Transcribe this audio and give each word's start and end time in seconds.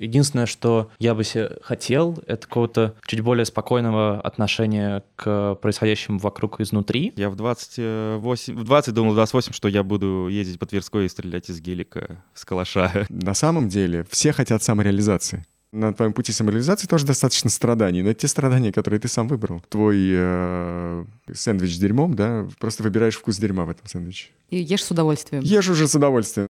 Единственное, 0.00 0.46
что 0.46 0.90
я 0.98 1.14
бы 1.14 1.24
себе 1.24 1.58
хотел, 1.62 2.18
это 2.26 2.46
какого-то 2.46 2.94
чуть 3.06 3.20
более 3.20 3.44
спокойного 3.44 4.20
отношения 4.20 5.04
к 5.14 5.56
происходящему 5.56 6.18
вокруг 6.18 6.60
изнутри. 6.60 7.12
Я 7.16 7.28
в 7.28 7.36
28, 7.36 8.56
в 8.56 8.64
20 8.64 8.94
думал, 8.94 9.12
в 9.12 9.14
28, 9.14 9.52
что 9.52 9.68
я 9.68 9.82
буду 9.82 10.28
ездить 10.28 10.58
по 10.58 10.64
Тверской 10.64 11.04
и 11.04 11.08
стрелять 11.08 11.50
из 11.50 11.60
гелика 11.60 12.24
с 12.34 12.46
калаша. 12.46 13.06
На 13.10 13.34
самом 13.34 13.68
деле 13.68 14.06
все 14.10 14.32
хотят 14.32 14.62
самореализации. 14.62 15.44
На 15.72 15.92
твоем 15.92 16.12
пути 16.12 16.32
самореализации 16.32 16.88
тоже 16.88 17.06
достаточно 17.06 17.48
страданий, 17.48 18.02
но 18.02 18.10
это 18.10 18.22
те 18.22 18.28
страдания, 18.28 18.72
которые 18.72 18.98
ты 18.98 19.06
сам 19.06 19.28
выбрал. 19.28 19.62
Твой 19.68 19.98
э, 20.10 21.04
сэндвич 21.32 21.76
с 21.76 21.78
дерьмом, 21.78 22.14
да, 22.14 22.48
просто 22.58 22.82
выбираешь 22.82 23.16
вкус 23.16 23.36
дерьма 23.36 23.66
в 23.66 23.70
этом 23.70 23.86
сэндвиче. 23.86 24.30
И 24.48 24.58
ешь 24.58 24.82
с 24.82 24.90
удовольствием. 24.90 25.44
Ешь 25.44 25.68
уже 25.68 25.86
с 25.86 25.94
удовольствием. 25.94 26.48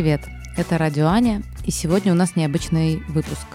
Привет, 0.00 0.22
это 0.56 0.78
Радио 0.78 1.08
Аня, 1.08 1.42
и 1.66 1.70
сегодня 1.70 2.12
у 2.12 2.16
нас 2.16 2.34
необычный 2.34 3.02
выпуск. 3.08 3.46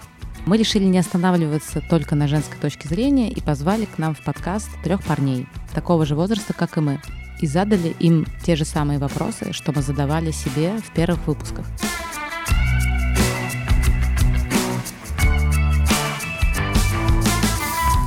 Мы 0.46 0.56
решили 0.58 0.84
не 0.84 0.98
останавливаться 0.98 1.80
только 1.80 2.14
на 2.14 2.28
женской 2.28 2.56
точке 2.60 2.88
зрения 2.88 3.32
и 3.32 3.40
позвали 3.40 3.84
к 3.84 3.98
нам 3.98 4.14
в 4.14 4.20
подкаст 4.20 4.68
трех 4.84 5.02
парней, 5.02 5.48
такого 5.74 6.06
же 6.06 6.14
возраста, 6.14 6.52
как 6.52 6.76
и 6.76 6.80
мы, 6.80 7.00
и 7.40 7.48
задали 7.48 7.96
им 7.98 8.26
те 8.44 8.54
же 8.54 8.64
самые 8.64 9.00
вопросы, 9.00 9.52
что 9.52 9.72
мы 9.72 9.82
задавали 9.82 10.30
себе 10.30 10.78
в 10.78 10.94
первых 10.94 11.26
выпусках. 11.26 11.66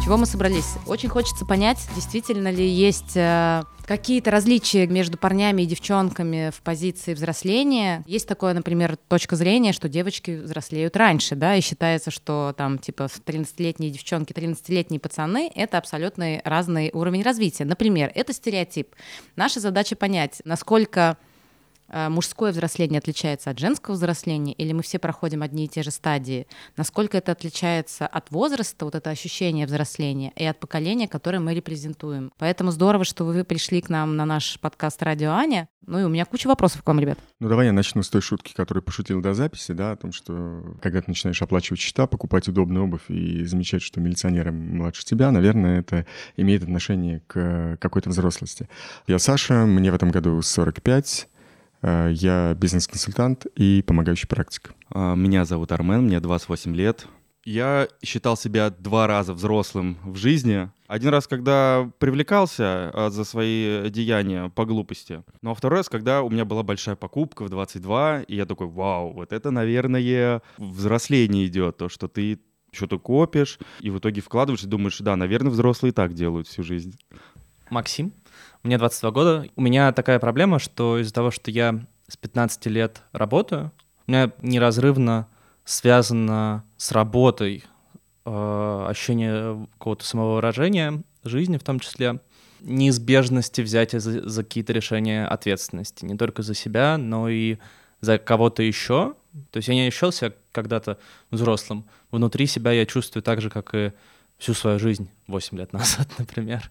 Чего 0.10 0.18
мы 0.18 0.26
собрались? 0.26 0.74
Очень 0.88 1.08
хочется 1.08 1.46
понять, 1.46 1.88
действительно 1.94 2.50
ли 2.50 2.68
есть 2.68 3.16
э, 3.16 3.62
какие-то 3.86 4.32
различия 4.32 4.88
между 4.88 5.20
парнями 5.20 5.62
и 5.62 5.66
девчонками 5.68 6.50
в 6.50 6.64
позиции 6.64 7.14
взросления. 7.14 8.04
Есть 8.08 8.28
такое, 8.28 8.56
например, 8.56 8.98
точка 9.08 9.36
зрения, 9.36 9.72
что 9.72 9.88
девочки 9.88 10.32
взрослеют 10.32 10.98
раньше, 10.98 11.36
да, 11.36 11.56
и 11.56 11.62
считается, 11.62 12.10
что 12.10 12.56
там 12.58 12.80
типа 12.80 13.04
13-летние 13.04 13.92
девчонки, 13.92 14.34
13-летние 14.34 15.00
пацаны— 15.00 15.52
это 15.56 15.78
абсолютно 15.78 16.42
разный 16.44 16.90
уровень 16.92 17.22
развития. 17.22 17.66
Например, 17.66 18.12
это 18.16 18.34
стереотип. 18.34 18.96
Наша 19.36 19.60
задача 19.60 19.96
понять, 19.96 20.42
насколько 20.44 21.20
мужское 21.92 22.52
взросление 22.52 23.00
отличается 23.00 23.50
от 23.50 23.59
женского 23.59 23.95
взросления, 23.95 24.54
или 24.54 24.73
мы 24.73 24.84
все 24.84 25.00
проходим 25.00 25.42
одни 25.42 25.66
и 25.66 25.68
те 25.68 25.84
же 25.84 25.92
стадии, 25.92 26.48
насколько 26.78 27.18
это 27.18 27.32
отличается 27.32 28.08
от 28.08 28.32
возраста, 28.32 28.86
вот 28.86 28.95
это 28.95 29.09
ощущение 29.09 29.66
взросления, 29.66 30.32
и 30.36 30.45
от 30.45 30.60
поколения, 30.60 31.08
которое 31.08 31.40
мы 31.40 31.54
репрезентуем. 31.54 32.32
Поэтому 32.38 32.72
здорово, 32.72 33.06
что 33.06 33.26
вы 33.26 33.44
пришли 33.44 33.82
к 33.82 33.90
нам 33.90 34.16
на 34.16 34.26
наш 34.26 34.60
подкаст 34.60 35.02
«Радио 35.04 35.32
Аня». 35.32 35.67
Ну 35.86 36.00
и 36.00 36.04
у 36.04 36.10
меня 36.10 36.26
куча 36.26 36.48
вопросов 36.48 36.84
к 36.84 36.88
вам, 36.88 37.00
ребят. 37.00 37.17
Ну 37.40 37.50
давай 37.50 37.67
я 37.67 37.72
начну 37.72 38.04
с 38.04 38.10
той 38.10 38.22
шутки, 38.22 38.54
которую 38.54 38.84
пошутил 38.84 39.22
до 39.22 39.34
записи, 39.34 39.72
да, 39.72 39.94
о 39.94 39.95
том, 39.95 40.12
что 40.12 40.76
когда 40.82 41.02
ты 41.02 41.06
начинаешь 41.08 41.42
оплачивать 41.42 41.80
счета, 41.80 42.06
покупать 42.06 42.48
удобную 42.48 42.84
обувь 42.84 43.10
и 43.10 43.44
замечать, 43.45 43.82
что 43.82 44.00
милиционеры 44.00 44.52
младше 44.52 45.04
тебя, 45.04 45.32
наверное, 45.32 45.80
это 45.80 46.06
имеет 46.38 46.62
отношение 46.62 47.22
к 47.26 47.78
какой-то 47.80 48.10
взрослости. 48.12 48.70
Я 49.08 49.17
Саша, 49.17 49.66
мне 49.66 49.92
в 49.92 49.95
этом 49.95 50.12
году 50.12 50.40
45, 50.42 51.29
Э, 51.29 51.29
я 51.82 52.54
бизнес-консультант 52.56 53.46
и 53.56 53.84
помогающий 53.86 54.28
практик. 54.28 54.74
А, 54.92 55.16
меня 55.16 55.46
зовут 55.46 55.72
Армен, 55.72 56.04
мне 56.04 56.20
28 56.20 56.76
лет. 56.76 57.08
Я 57.46 57.88
считал 58.04 58.36
себя 58.36 58.70
два 58.70 59.08
раза 59.08 59.34
взрослым 59.34 59.98
в 60.04 60.18
жизни. 60.18 60.70
Один 60.88 61.10
раз, 61.10 61.26
когда 61.26 61.89
привлекался 61.98 62.92
а, 62.94 63.10
за 63.10 63.23
свои 63.23 63.89
деяния 63.89 64.50
по 64.50 64.66
глупости. 64.66 65.23
Ну 65.42 65.52
а 65.52 65.56
второй 65.56 65.80
раз, 65.80 65.89
когда 65.89 66.22
у 66.22 66.30
меня 66.30 66.45
была 66.45 66.64
большая 66.64 66.95
покупка 66.95 67.44
в 67.44 67.50
22, 67.50 68.23
и 68.23 68.36
я 68.36 68.45
такой, 68.45 68.68
вау, 68.68 69.14
вот 69.14 69.32
это, 69.32 69.52
наверное, 69.52 70.42
взросление 70.58 71.48
идет, 71.48 71.78
то, 71.78 71.89
что 71.89 72.08
ты 72.08 72.39
что-то 72.72 73.00
копишь, 73.00 73.58
и 73.80 73.89
в 73.89 74.00
итоге 74.00 74.22
вкладываешь 74.22 74.64
и 74.64 74.68
думаешь, 74.68 75.00
да, 75.00 75.16
наверное, 75.16 75.52
взрослые 75.52 75.92
так 75.92 76.14
делают 76.14 76.48
всю 76.48 76.64
жизнь. 76.64 77.00
Максим? 77.70 78.14
Мне 78.64 78.77
22 78.77 79.11
года. 79.11 79.47
У 79.55 79.61
меня 79.61 79.92
такая 79.93 80.20
проблема, 80.20 80.59
что 80.59 80.99
из-за 80.99 81.14
того, 81.14 81.31
что 81.31 81.49
я 81.49 81.80
с 82.08 82.17
15 82.17 82.65
лет 82.67 83.03
работаю, 83.14 83.71
у 84.05 84.11
меня 84.11 84.31
неразрывно 84.42 85.27
связано 85.64 86.65
с 86.77 86.92
работой 86.92 87.64
э, 88.25 88.86
ощущение 88.89 89.67
какого-то 89.73 90.03
самовыражения 90.05 91.03
жизни 91.23 91.58
в 91.58 91.64
том 91.64 91.80
числе, 91.80 92.20
неизбежности 92.61 93.61
взятия 93.61 93.99
за, 93.99 94.27
за 94.27 94.43
какие-то 94.43 94.73
решения 94.73 95.26
ответственности, 95.26 96.05
не 96.05 96.17
только 96.17 96.41
за 96.41 96.53
себя, 96.53 96.97
но 96.97 97.30
и 97.30 97.58
за 98.02 98.17
кого-то 98.17 98.64
еще. 98.64 99.15
То 99.52 99.58
есть 99.58 99.67
я 99.70 99.76
не 99.76 99.87
ощущал 99.87 100.11
себя 100.11 100.33
когда-то 100.52 100.97
взрослым. 101.31 101.86
Внутри 102.11 102.47
себя 102.47 102.71
я 102.71 102.86
чувствую 102.86 103.23
так 103.23 103.41
же, 103.41 103.49
как 103.49 103.73
и 103.73 103.93
всю 104.37 104.53
свою 104.53 104.80
жизнь 104.80 105.09
8 105.27 105.58
лет 105.58 105.71
назад, 105.73 106.09
например. 106.17 106.70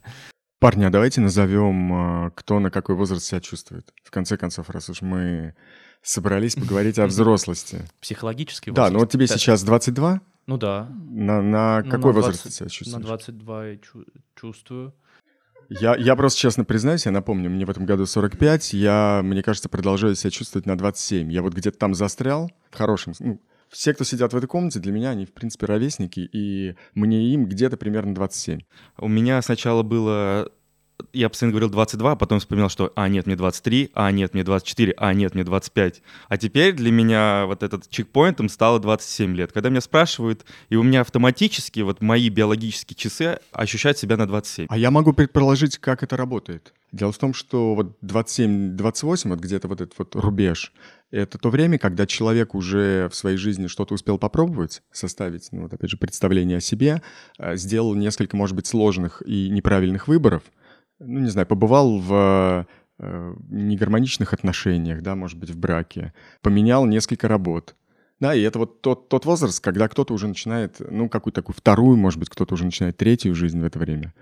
Парни, 0.59 0.83
а 0.83 0.89
давайте 0.89 1.21
назовем, 1.21 1.93
а, 1.93 2.31
кто 2.31 2.59
на 2.59 2.69
какой 2.69 2.95
возраст 2.95 3.25
себя 3.25 3.39
чувствует. 3.39 3.93
В 4.03 4.11
конце 4.11 4.35
концов, 4.35 4.69
раз 4.69 4.89
уж 4.89 5.01
мы 5.01 5.55
собрались 6.01 6.55
поговорить 6.55 6.99
о 6.99 7.07
взрослости. 7.07 7.85
Психологический 8.01 8.71
возраст. 8.71 8.89
Да, 8.89 8.93
ну 8.93 8.99
вот 8.99 9.09
тебе 9.09 9.27
сейчас 9.27 9.63
22? 9.63 10.19
Ну 10.47 10.57
да. 10.57 10.89
На, 11.09 11.41
на 11.41 11.81
ну, 11.81 11.89
какой 11.89 12.13
на 12.13 12.13
20, 12.13 12.15
возраст 12.15 12.43
ты 12.43 12.51
себя 12.51 12.67
чувствуешь? 12.67 13.01
На 13.01 13.07
22 13.07 13.67
я 13.67 13.77
чувствую. 14.35 14.93
Я, 15.69 15.95
я 15.95 16.15
просто 16.15 16.39
честно 16.39 16.65
признаюсь, 16.65 17.05
я 17.05 17.11
напомню, 17.11 17.49
мне 17.49 17.65
в 17.65 17.69
этом 17.69 17.85
году 17.85 18.05
45, 18.05 18.73
я, 18.73 19.21
мне 19.23 19.43
кажется, 19.43 19.69
продолжаю 19.69 20.15
себя 20.15 20.31
чувствовать 20.31 20.65
на 20.65 20.77
27. 20.77 21.31
Я 21.31 21.41
вот 21.41 21.53
где-то 21.53 21.77
там 21.77 21.93
застрял, 21.93 22.51
в 22.71 22.75
хорошем, 22.75 23.13
ну, 23.19 23.39
все, 23.69 23.93
кто 23.93 24.03
сидят 24.03 24.33
в 24.33 24.37
этой 24.37 24.47
комнате, 24.47 24.79
для 24.79 24.91
меня 24.91 25.11
они, 25.11 25.25
в 25.25 25.33
принципе, 25.33 25.65
ровесники, 25.67 26.27
и 26.31 26.75
мне 26.93 27.33
им 27.33 27.45
где-то 27.45 27.77
примерно 27.77 28.15
27. 28.15 28.61
У 28.97 29.07
меня 29.07 29.41
сначала 29.41 29.83
было 29.83 30.51
я 31.13 31.29
постоянно 31.29 31.51
говорил 31.53 31.69
22, 31.69 32.11
а 32.11 32.15
потом 32.15 32.39
вспоминал, 32.39 32.69
что 32.69 32.91
«а, 32.95 33.07
нет, 33.07 33.25
мне 33.25 33.35
23», 33.35 33.91
«а, 33.93 34.11
нет, 34.11 34.33
мне 34.33 34.43
24», 34.43 34.93
«а, 34.97 35.13
нет, 35.13 35.33
мне 35.33 35.43
25». 35.43 35.95
А 36.27 36.37
теперь 36.37 36.73
для 36.73 36.91
меня 36.91 37.45
вот 37.45 37.63
этот 37.63 37.89
чекпоинтом 37.89 38.49
стало 38.49 38.79
27 38.79 39.35
лет. 39.35 39.51
Когда 39.51 39.69
меня 39.69 39.81
спрашивают, 39.81 40.45
и 40.69 40.75
у 40.75 40.83
меня 40.83 41.01
автоматически 41.01 41.81
вот 41.81 42.01
мои 42.01 42.29
биологические 42.29 42.95
часы 42.95 43.39
ощущают 43.51 43.97
себя 43.97 44.17
на 44.17 44.27
27. 44.27 44.67
А 44.69 44.77
я 44.77 44.91
могу 44.91 45.13
предположить, 45.13 45.77
как 45.77 46.03
это 46.03 46.17
работает. 46.17 46.73
Дело 46.91 47.11
в 47.11 47.17
том, 47.17 47.33
что 47.33 47.75
вот 47.75 47.97
27-28, 48.03 49.29
вот 49.29 49.39
где-то 49.39 49.67
вот 49.67 49.81
этот 49.81 49.97
вот 49.97 50.15
рубеж, 50.15 50.73
это 51.11 51.37
то 51.37 51.49
время, 51.49 51.77
когда 51.77 52.05
человек 52.05 52.55
уже 52.55 53.09
в 53.09 53.15
своей 53.15 53.37
жизни 53.37 53.67
что-то 53.67 53.93
успел 53.93 54.17
попробовать, 54.17 54.81
составить, 54.91 55.49
ну 55.51 55.63
вот 55.63 55.73
опять 55.73 55.89
же, 55.89 55.97
представление 55.97 56.57
о 56.57 56.61
себе, 56.61 57.01
э, 57.37 57.55
сделал 57.57 57.95
несколько, 57.95 58.37
может 58.37 58.55
быть, 58.55 58.67
сложных 58.67 59.23
и 59.25 59.49
неправильных 59.49 60.07
выборов, 60.07 60.43
ну 60.99 61.19
не 61.19 61.29
знаю, 61.29 61.47
побывал 61.47 61.97
в 61.99 62.67
э, 62.99 63.35
негармоничных 63.49 64.33
отношениях, 64.33 65.01
да, 65.01 65.15
может 65.15 65.37
быть, 65.37 65.49
в 65.49 65.57
браке, 65.57 66.13
поменял 66.41 66.85
несколько 66.85 67.27
работ, 67.27 67.75
да, 68.19 68.35
и 68.35 68.41
это 68.41 68.59
вот 68.59 68.81
тот, 68.81 69.07
тот 69.07 69.25
возраст, 69.25 69.63
когда 69.63 69.87
кто-то 69.87 70.13
уже 70.13 70.27
начинает, 70.27 70.75
ну, 70.79 71.07
какую-то 71.07 71.41
такую 71.41 71.55
вторую, 71.55 71.97
может 71.97 72.19
быть, 72.19 72.29
кто-то 72.29 72.53
уже 72.53 72.65
начинает 72.65 72.97
третью 72.97 73.33
жизнь 73.33 73.61
в 73.61 73.63
это 73.63 73.79
время. 73.79 74.13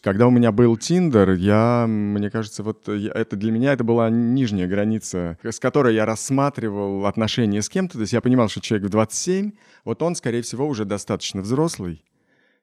Когда 0.00 0.28
у 0.28 0.30
меня 0.30 0.52
был 0.52 0.76
Тиндер, 0.76 1.32
я, 1.32 1.86
мне 1.88 2.30
кажется, 2.30 2.62
вот 2.62 2.88
это 2.88 3.36
для 3.36 3.50
меня 3.50 3.72
это 3.72 3.82
была 3.82 4.10
нижняя 4.10 4.68
граница, 4.68 5.38
с 5.42 5.58
которой 5.58 5.94
я 5.94 6.06
рассматривал 6.06 7.06
отношения 7.06 7.62
с 7.62 7.68
кем-то. 7.68 7.94
То 7.94 8.02
есть 8.02 8.12
я 8.12 8.20
понимал, 8.20 8.48
что 8.48 8.60
человек 8.60 8.86
в 8.86 8.90
27, 8.90 9.52
вот 9.84 10.02
он, 10.02 10.14
скорее 10.14 10.42
всего, 10.42 10.68
уже 10.68 10.84
достаточно 10.84 11.40
взрослый, 11.40 12.04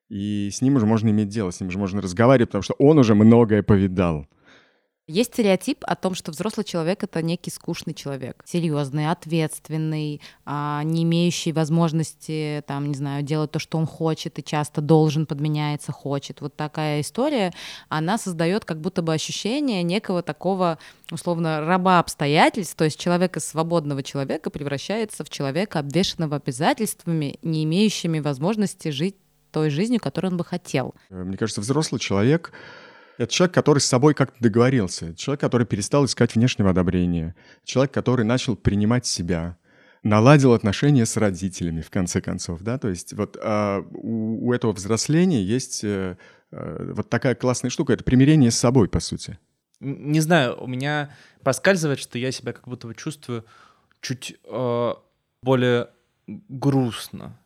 и 0.10 0.50
с 0.52 0.62
ним 0.62 0.76
уже 0.76 0.86
можно 0.86 1.10
иметь 1.10 1.30
дело, 1.30 1.52
с 1.52 1.60
ним 1.60 1.70
уже 1.70 1.78
можно 1.78 2.02
разговаривать, 2.02 2.50
потому 2.50 2.62
что 2.64 2.76
он 2.76 2.98
уже 3.00 3.16
многое 3.16 3.64
повидал. 3.64 4.28
Есть 5.08 5.34
стереотип 5.34 5.84
о 5.86 5.96
том, 5.96 6.16
что 6.16 6.32
взрослый 6.32 6.64
человек 6.64 7.04
это 7.04 7.22
некий 7.22 7.52
скучный 7.52 7.94
человек, 7.94 8.42
серьезный, 8.44 9.12
ответственный, 9.12 10.20
а, 10.46 10.82
не 10.84 11.04
имеющий 11.04 11.52
возможности, 11.52 12.64
там, 12.66 12.88
не 12.88 12.96
знаю, 12.96 13.22
делать 13.22 13.52
то, 13.52 13.60
что 13.60 13.78
он 13.78 13.86
хочет, 13.86 14.40
и 14.40 14.44
часто 14.44 14.82
должен, 14.82 15.28
подменяется, 15.28 15.92
хочет. 15.92 16.42
Вот 16.42 16.56
такая 16.56 17.02
история, 17.02 17.54
она 17.88 18.18
создает 18.18 18.66
как 18.66 18.82
будто 18.82 19.04
бы 19.04 19.14
ощущение 19.14 19.84
некого 19.84 20.24
такого, 20.24 20.80
условно, 21.12 21.62
раба 21.62 22.00
обстоятельств, 22.00 22.76
то 22.76 22.86
есть 22.86 23.00
человека 23.00 23.40
свободного 23.40 24.02
человека 24.02 24.50
превращается 24.50 25.24
в 25.24 25.30
человека, 25.30 25.78
обвешенного 25.78 26.38
обязательствами, 26.38 27.38
не 27.44 27.64
имеющими 27.64 28.22
возможности 28.22 28.90
жить 28.90 29.18
той 29.56 29.70
жизнью, 29.70 30.02
которую 30.02 30.32
он 30.32 30.38
бы 30.38 30.44
хотел. 30.44 30.94
Мне 31.10 31.38
кажется, 31.38 31.62
взрослый 31.62 31.98
человек 31.98 32.52
Это 33.18 33.32
человек, 33.32 33.56
который 33.56 33.80
с 33.80 33.86
собой 33.86 34.14
как-то 34.14 34.36
договорился. 34.42 35.16
Человек, 35.16 35.40
который 35.40 35.66
перестал 35.66 36.04
искать 36.04 36.36
внешнего 36.36 36.72
одобрения. 36.72 37.36
Человек, 37.64 37.94
который 37.94 38.26
начал 38.26 38.58
принимать 38.58 39.06
себя. 39.06 39.56
Наладил 40.04 40.52
отношения 40.52 41.06
с 41.06 41.16
родителями, 41.16 41.80
в 41.80 41.90
конце 41.90 42.20
концов, 42.22 42.62
да, 42.62 42.78
то 42.78 42.90
есть 42.90 43.14
вот 43.14 43.38
а, 43.42 43.80
у, 43.92 44.50
у 44.50 44.54
этого 44.54 44.74
взросления 44.74 45.42
есть 45.42 45.84
а, 45.84 46.18
вот 46.52 47.10
такая 47.10 47.34
классная 47.34 47.72
штука, 47.72 47.94
это 47.94 48.04
примирение 48.04 48.52
с 48.52 48.58
собой, 48.58 48.88
по 48.88 49.00
сути. 49.00 49.40
Не 49.80 50.20
знаю, 50.20 50.62
у 50.62 50.68
меня 50.68 51.10
проскальзывает, 51.44 52.00
что 52.00 52.20
я 52.20 52.32
себя 52.32 52.54
как 52.54 52.68
будто 52.68 52.88
бы 52.88 52.94
чувствую 52.94 53.46
чуть 54.02 54.36
э, 54.44 54.94
более 55.42 55.88
грустно 56.28 57.40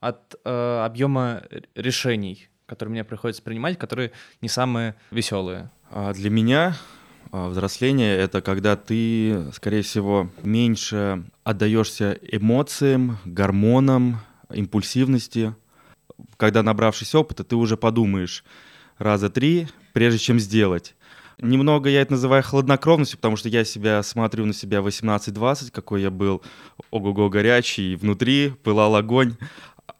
от 0.00 0.36
э, 0.44 0.82
объема 0.84 1.42
решений, 1.74 2.48
которые 2.66 2.92
мне 2.92 3.04
приходится 3.04 3.42
принимать, 3.42 3.78
которые 3.78 4.12
не 4.40 4.48
самые 4.48 4.94
веселые. 5.10 5.70
А 5.90 6.12
для 6.12 6.30
меня 6.30 6.76
а, 7.30 7.48
взросление— 7.48 8.16
это 8.18 8.40
когда 8.40 8.76
ты, 8.76 9.50
скорее 9.52 9.82
всего, 9.82 10.30
меньше 10.42 11.24
отдаешься 11.44 12.18
эмоциям, 12.22 13.18
гормонам, 13.24 14.20
импульсивности. 14.50 15.54
Когда, 16.36 16.62
набравшись 16.62 17.14
опыта, 17.14 17.44
ты 17.44 17.56
уже 17.56 17.76
подумаешь 17.76 18.44
раза 18.98 19.30
три, 19.30 19.68
прежде 19.92 20.18
чем 20.18 20.38
сделать. 20.38 20.94
Немного 21.40 21.88
я 21.88 22.00
это 22.00 22.12
называю 22.12 22.42
хладнокровностью, 22.42 23.18
потому 23.18 23.36
что 23.36 23.48
я 23.48 23.64
себя 23.64 24.02
смотрю 24.02 24.44
на 24.44 24.52
себя 24.52 24.78
18-20, 24.78 25.70
какой 25.70 26.02
я 26.02 26.10
был 26.10 26.42
ого-го 26.90 27.28
горячий, 27.28 27.94
внутри 27.94 28.50
пылал 28.64 28.96
огонь. 28.96 29.36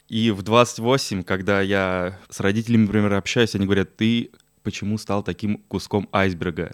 И 0.09 0.31
в 0.31 0.43
28, 0.43 1.23
когда 1.23 1.61
я 1.61 2.19
с 2.31 2.41
родителями, 2.41 2.83
например, 2.87 3.15
общаюсь, 3.15 3.55
они 3.55 3.67
говорят, 3.67 3.97
ты 3.97 4.31
почему 4.63 4.99
стал 4.99 5.23
таким 5.23 5.59
куском 5.69 6.09
айсберга? 6.13 6.73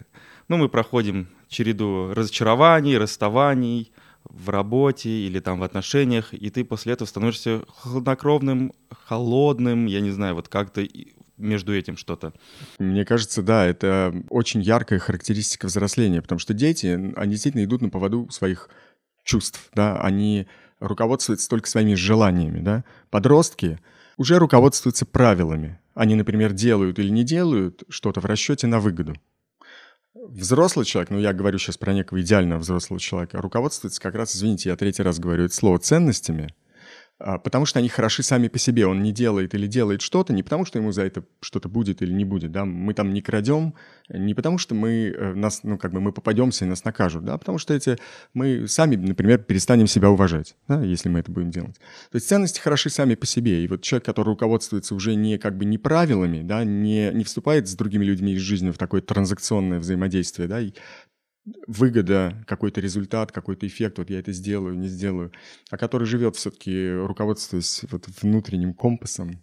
Ну, 0.49 0.57
мы 0.57 0.69
проходим 0.69 1.29
череду 1.49 2.13
разочарований, 2.15 2.97
расставаний 2.97 3.93
в 4.25 4.51
работе 4.51 5.11
или 5.11 5.41
там 5.41 5.59
в 5.59 5.63
отношениях, 5.65 6.33
и 6.33 6.49
ты 6.51 6.65
после 6.65 6.95
этого 6.95 7.07
становишься 7.09 7.63
хладнокровным, 7.69 8.73
холодным, 8.91 9.87
я 9.87 10.01
не 10.01 10.11
знаю, 10.11 10.35
вот 10.37 10.49
как-то 10.49 10.87
между 11.37 11.75
этим 11.75 11.97
что-то. 11.97 12.33
Мне 12.79 13.05
кажется, 13.05 13.43
да, 13.43 13.67
это 13.67 14.15
очень 14.31 14.63
яркая 14.63 14.99
характеристика 14.99 15.67
взросления, 15.67 16.23
потому 16.23 16.39
что 16.39 16.55
дети, 16.55 17.13
они 17.17 17.33
действительно 17.33 17.65
идут 17.65 17.83
на 17.83 17.91
поводу 17.91 18.29
своих 18.31 18.71
чувств, 19.25 19.71
да, 19.75 20.01
они 20.01 20.47
руководствуются 20.87 21.49
только 21.49 21.69
своими 21.69 21.95
желаниями, 21.95 22.61
да. 22.61 22.85
Подростки 23.11 23.79
уже 24.17 24.39
руководствуются 24.39 25.07
правилами. 25.07 25.81
Они, 25.95 26.15
например, 26.15 26.53
делают 26.53 26.99
или 26.99 27.09
не 27.09 27.25
делают 27.25 27.85
что-то 27.89 28.21
в 28.21 28.25
расчете 28.25 28.67
на 28.67 28.81
выгоду. 28.81 29.15
Взрослый 30.15 30.87
человек, 30.87 31.11
ну 31.11 31.19
я 31.19 31.33
говорю 31.33 31.59
сейчас 31.59 31.77
про 31.77 31.93
некого 31.93 32.21
идеального 32.21 32.61
взрослого 32.61 33.01
человека, 33.01 33.41
руководствуется 33.43 34.01
как 34.01 34.15
раз, 34.15 34.35
извините, 34.35 34.71
я 34.71 34.77
третий 34.77 35.03
раз 35.03 35.19
говорю 35.19 35.45
это 35.45 35.55
слово, 35.55 35.79
ценностями, 35.79 36.55
потому 37.19 37.65
что 37.65 37.79
они 37.79 37.89
хороши 37.89 38.23
сами 38.23 38.49
по 38.49 38.59
себе. 38.59 38.87
Он 38.87 39.03
не 39.03 39.13
делает 39.13 39.55
или 39.55 39.67
делает 39.67 40.03
что-то 40.03 40.33
не 40.33 40.43
потому, 40.43 40.65
что 40.65 40.79
ему 40.79 40.93
за 40.93 41.03
это 41.03 41.25
что-то 41.41 41.69
будет 41.69 42.03
или 42.03 42.13
не 42.13 42.25
будет. 42.25 42.51
Да? 42.51 42.65
Мы 42.65 42.93
там 42.93 43.13
не 43.13 43.23
крадем, 43.23 43.75
не 44.09 44.35
потому 44.35 44.59
что 44.59 44.75
мы, 44.75 45.15
э, 45.17 45.35
нас, 45.35 45.63
ну, 45.63 45.79
как 45.79 45.93
бы 45.93 46.01
мы 46.01 46.13
попадемся 46.13 46.65
и 46.65 46.69
нас 46.69 46.85
накажут, 46.85 47.25
да? 47.25 47.39
потому 47.39 47.59
что 47.59 47.73
эти, 47.73 47.99
мы 48.33 48.67
сами, 48.67 48.97
например, 48.97 49.39
перестанем 49.39 49.87
себя 49.87 50.11
уважать, 50.11 50.57
да? 50.67 50.83
если 50.83 51.09
мы 51.09 51.21
это 51.21 51.31
будем 51.31 51.51
делать. 51.51 51.77
То 52.11 52.17
есть 52.17 52.29
ценности 52.29 52.61
хороши 52.61 52.91
сами 52.91 53.15
по 53.15 53.27
себе. 53.27 53.65
И 53.65 53.69
вот 53.69 53.83
человек, 53.83 54.05
который 54.05 54.31
руководствуется 54.31 54.95
уже 54.95 55.15
не 55.15 55.39
как 55.39 55.57
бы 55.57 55.65
не 55.65 55.79
правилами, 55.79 56.43
да? 56.43 56.65
не, 56.65 57.11
не 57.13 57.25
вступает 57.25 57.69
с 57.69 57.75
другими 57.75 58.05
людьми 58.05 58.33
из 58.33 58.41
жизни 58.41 58.71
в 58.71 58.79
такое 58.79 59.01
транзакционное 59.01 59.79
взаимодействие, 59.79 60.49
да? 60.49 60.61
и 60.61 60.73
выгода, 61.67 62.43
какой-то 62.47 62.81
результат, 62.81 63.33
какой-то 63.33 63.67
эффект, 63.67 63.99
вот 63.99 64.11
я 64.11 64.19
это 64.19 64.33
сделаю, 64.33 64.77
не 64.77 64.89
сделаю, 64.89 65.33
а 65.71 65.77
который 65.77 66.07
живет 66.07 66.37
все-таки, 66.37 66.93
руководствуясь 66.93 67.83
вот 67.91 68.07
внутренним 68.23 68.75
компасом. 68.75 69.43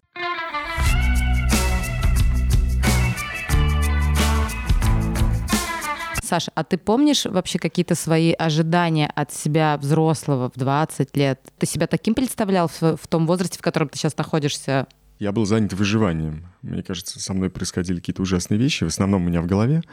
Саша, 6.23 6.49
а 6.55 6.63
ты 6.63 6.77
помнишь 6.77 7.25
вообще 7.25 7.59
какие-то 7.59 7.93
свои 7.93 8.31
ожидания 8.31 9.11
от 9.15 9.33
себя 9.33 9.77
взрослого 9.77 10.49
в 10.49 10.57
20 10.57 11.17
лет? 11.17 11.41
Ты 11.57 11.65
себя 11.65 11.87
таким 11.87 12.13
представлял 12.13 12.69
в, 12.69 12.81
в 12.95 13.07
том 13.09 13.27
возрасте, 13.27 13.59
в 13.59 13.61
котором 13.61 13.89
ты 13.89 13.97
сейчас 13.97 14.15
находишься? 14.17 14.87
Я 15.19 15.33
был 15.33 15.45
занят 15.45 15.73
выживанием. 15.73 16.47
Мне 16.61 16.83
кажется, 16.83 17.19
со 17.19 17.33
мной 17.33 17.49
происходили 17.49 17.97
какие-то 17.97 18.21
ужасные 18.21 18.57
вещи, 18.57 18.85
в 18.85 18.87
основном 18.87 19.23
у 19.23 19.27
меня 19.27 19.41
в 19.41 19.45
голове. 19.45 19.83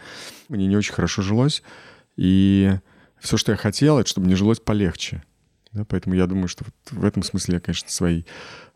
Мне 0.49 0.67
не 0.69 0.77
очень 0.77 0.95
хорошо 0.95 1.23
жилось. 1.23 1.65
И 2.19 2.77
все, 3.21 3.37
что 3.37 3.53
я 3.53 3.57
хотел, 3.57 3.99
это 3.99 4.09
чтобы 4.09 4.27
мне 4.27 4.37
жилось 4.37 4.59
полегче. 4.59 5.23
Да, 5.73 5.85
поэтому 5.85 6.17
я 6.17 6.27
думаю, 6.27 6.49
что 6.49 6.65
вот 6.65 7.01
в 7.01 7.05
этом 7.05 7.23
смысле 7.23 7.55
я, 7.55 7.61
конечно, 7.61 7.89
свои 7.91 8.25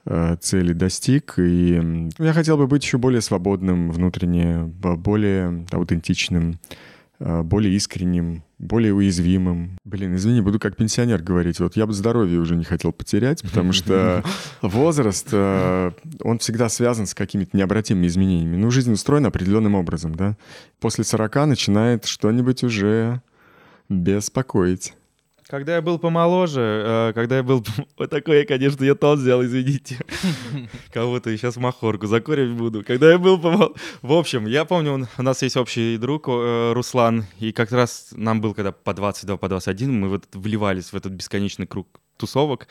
э, 0.04 0.36
цели 0.40 0.72
достиг. 0.72 1.34
И 1.38 2.10
я 2.18 2.32
хотел 2.32 2.56
бы 2.56 2.68
быть 2.68 2.84
еще 2.84 2.98
более 2.98 3.20
свободным 3.20 3.90
внутренне, 3.90 4.62
более 4.62 5.66
аутентичным, 5.72 6.60
э, 7.18 7.42
более 7.42 7.74
искренним, 7.74 8.44
более 8.58 8.94
уязвимым. 8.94 9.78
Блин, 9.84 10.14
извини, 10.14 10.40
буду 10.40 10.60
как 10.60 10.76
пенсионер 10.76 11.20
говорить. 11.20 11.58
Вот 11.58 11.76
я 11.76 11.86
бы 11.86 11.94
здоровье 11.94 12.38
уже 12.38 12.54
не 12.54 12.64
хотел 12.64 12.92
потерять, 12.92 13.42
потому 13.42 13.72
что 13.72 14.22
возраст, 14.62 15.28
э, 15.32 15.90
он 16.22 16.38
всегда 16.38 16.68
связан 16.68 17.06
с 17.06 17.14
какими-то 17.14 17.56
необратимыми 17.56 18.06
изменениями. 18.06 18.56
Ну, 18.56 18.70
жизнь 18.70 18.92
устроена 18.92 19.28
определенным 19.28 19.74
образом, 19.74 20.14
да. 20.14 20.36
После 20.78 21.02
40 21.02 21.46
начинает 21.46 22.04
что-нибудь 22.04 22.62
уже 22.62 23.22
беспокоить. 24.00 24.94
Когда 25.52 25.74
я 25.74 25.82
был 25.82 25.98
помоложе, 25.98 26.60
э, 26.62 27.12
когда 27.14 27.36
я 27.36 27.42
был... 27.42 27.62
Вот 27.98 28.08
такой 28.08 28.38
я, 28.38 28.46
конечно, 28.46 28.82
я 28.84 28.94
тон 28.94 29.18
взял, 29.18 29.44
извините. 29.44 29.98
Кого-то 30.92 31.36
сейчас 31.36 31.56
махорку 31.56 32.06
закуривать 32.06 32.56
буду. 32.56 32.82
Когда 32.82 33.10
я 33.10 33.18
был 33.18 33.38
помоложе... 33.38 33.74
В 34.00 34.14
общем, 34.14 34.46
я 34.46 34.64
помню, 34.64 35.06
у 35.18 35.22
нас 35.22 35.42
есть 35.42 35.58
общий 35.58 35.98
друг 35.98 36.26
э, 36.28 36.72
Руслан, 36.72 37.26
и 37.38 37.52
как 37.52 37.70
раз 37.70 38.08
нам 38.12 38.40
был 38.40 38.54
когда 38.54 38.72
по 38.72 38.94
22, 38.94 39.36
по 39.36 39.48
21, 39.50 39.92
мы 39.92 40.08
вот 40.08 40.24
вливались 40.32 40.92
в 40.92 40.96
этот 40.96 41.12
бесконечный 41.12 41.66
круг 41.66 42.00
тусовок. 42.16 42.68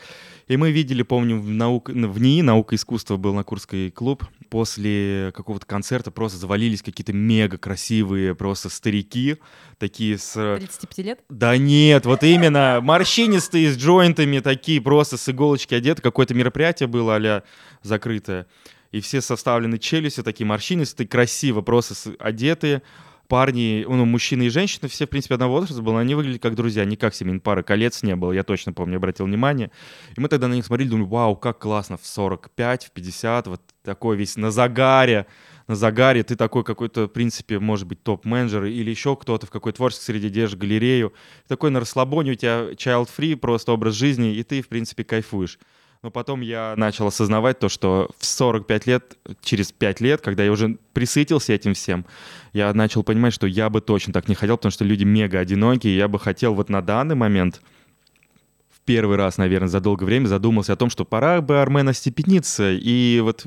И 0.48 0.56
мы 0.56 0.70
видели, 0.70 1.02
помню, 1.02 1.38
в, 1.38 1.48
наук... 1.48 1.88
в 1.88 2.20
НИИ, 2.20 2.42
наука 2.42 2.74
и 2.74 2.76
искусство 2.76 3.16
был 3.16 3.34
на 3.34 3.44
Курский 3.44 3.90
клуб, 3.90 4.24
после 4.50 5.32
какого-то 5.34 5.66
концерта 5.66 6.10
просто 6.10 6.38
завалились 6.38 6.82
какие-то 6.82 7.12
мега 7.12 7.58
красивые 7.58 8.34
просто 8.34 8.68
старики, 8.68 9.36
такие 9.78 10.18
с... 10.18 10.32
35 10.32 10.98
лет? 10.98 11.20
Да 11.28 11.56
нет, 11.56 12.06
вот 12.06 12.22
именно, 12.22 12.80
морщинистые, 12.82 13.72
с 13.72 13.76
джойнтами, 13.76 14.40
такие 14.40 14.80
просто 14.80 15.16
с 15.16 15.28
иголочки 15.28 15.74
одеты, 15.74 16.02
какое-то 16.02 16.34
мероприятие 16.34 16.86
было 16.86 17.16
а 17.16 17.42
закрытое, 17.82 18.46
и 18.90 19.00
все 19.00 19.20
составлены 19.20 19.78
челюстью, 19.78 20.24
такие 20.24 20.46
морщинистые, 20.46 21.06
красиво 21.06 21.62
просто 21.62 21.94
одетые, 22.18 22.82
парни, 23.28 23.84
ну, 23.88 24.04
мужчины 24.04 24.44
и 24.44 24.48
женщины, 24.48 24.88
все, 24.88 25.06
в 25.06 25.10
принципе, 25.10 25.34
одного 25.34 25.54
возраста 25.54 25.82
были, 25.82 25.96
они 25.96 26.14
выглядели 26.14 26.38
как 26.38 26.54
друзья, 26.54 26.84
не 26.84 26.96
как 26.96 27.14
семейная 27.14 27.40
пара, 27.40 27.62
колец 27.62 28.02
не 28.02 28.16
было, 28.16 28.32
я 28.32 28.42
точно 28.42 28.72
помню, 28.72 28.96
обратил 28.96 29.26
внимание. 29.26 29.70
И 30.16 30.20
мы 30.20 30.28
тогда 30.28 30.48
на 30.48 30.54
них 30.54 30.66
смотрели, 30.66 30.88
думали, 30.88 31.08
вау, 31.08 31.36
как 31.36 31.58
классно, 31.58 31.96
в 31.96 32.06
45, 32.06 32.84
в 32.84 32.90
50, 32.90 33.46
вот 33.46 33.60
такой 33.82 34.16
весь 34.16 34.36
на 34.36 34.50
загаре, 34.50 35.26
на 35.66 35.74
загаре, 35.74 36.22
ты 36.22 36.36
такой 36.36 36.64
какой-то, 36.64 37.04
в 37.04 37.08
принципе, 37.08 37.58
может 37.58 37.86
быть, 37.86 38.02
топ-менеджер 38.02 38.64
или 38.64 38.90
еще 38.90 39.16
кто-то 39.16 39.46
в 39.46 39.50
какой-то 39.50 39.76
творческой 39.76 40.04
среде 40.04 40.28
держишь 40.28 40.58
галерею, 40.58 41.12
такой 41.48 41.70
на 41.70 41.80
расслабоне, 41.80 42.32
у 42.32 42.34
тебя 42.34 42.72
child-free 42.72 43.36
просто 43.36 43.72
образ 43.72 43.94
жизни, 43.94 44.34
и 44.34 44.42
ты, 44.42 44.62
в 44.62 44.68
принципе, 44.68 45.04
кайфуешь. 45.04 45.58
Но 46.02 46.10
потом 46.10 46.40
я 46.40 46.74
начал 46.76 47.06
осознавать 47.06 47.60
то, 47.60 47.68
что 47.68 48.10
в 48.18 48.24
45 48.26 48.86
лет, 48.88 49.16
через 49.40 49.70
5 49.70 50.00
лет, 50.00 50.20
когда 50.20 50.42
я 50.42 50.50
уже 50.50 50.76
присытился 50.92 51.52
этим 51.52 51.74
всем, 51.74 52.06
я 52.52 52.74
начал 52.74 53.04
понимать, 53.04 53.32
что 53.32 53.46
я 53.46 53.70
бы 53.70 53.80
точно 53.80 54.12
так 54.12 54.28
не 54.28 54.34
хотел, 54.34 54.56
потому 54.56 54.72
что 54.72 54.84
люди 54.84 55.04
мега 55.04 55.38
одинокие, 55.38 55.94
и 55.94 55.96
я 55.96 56.08
бы 56.08 56.18
хотел 56.18 56.54
вот 56.54 56.70
на 56.70 56.82
данный 56.82 57.14
момент 57.14 57.62
в 58.68 58.80
первый 58.80 59.16
раз, 59.16 59.38
наверное, 59.38 59.68
за 59.68 59.78
долгое 59.78 60.06
время 60.06 60.26
задумался 60.26 60.72
о 60.72 60.76
том, 60.76 60.90
что 60.90 61.04
пора 61.04 61.40
бы 61.40 61.60
Армен 61.60 61.88
остепениться, 61.88 62.72
и 62.72 63.20
вот 63.22 63.46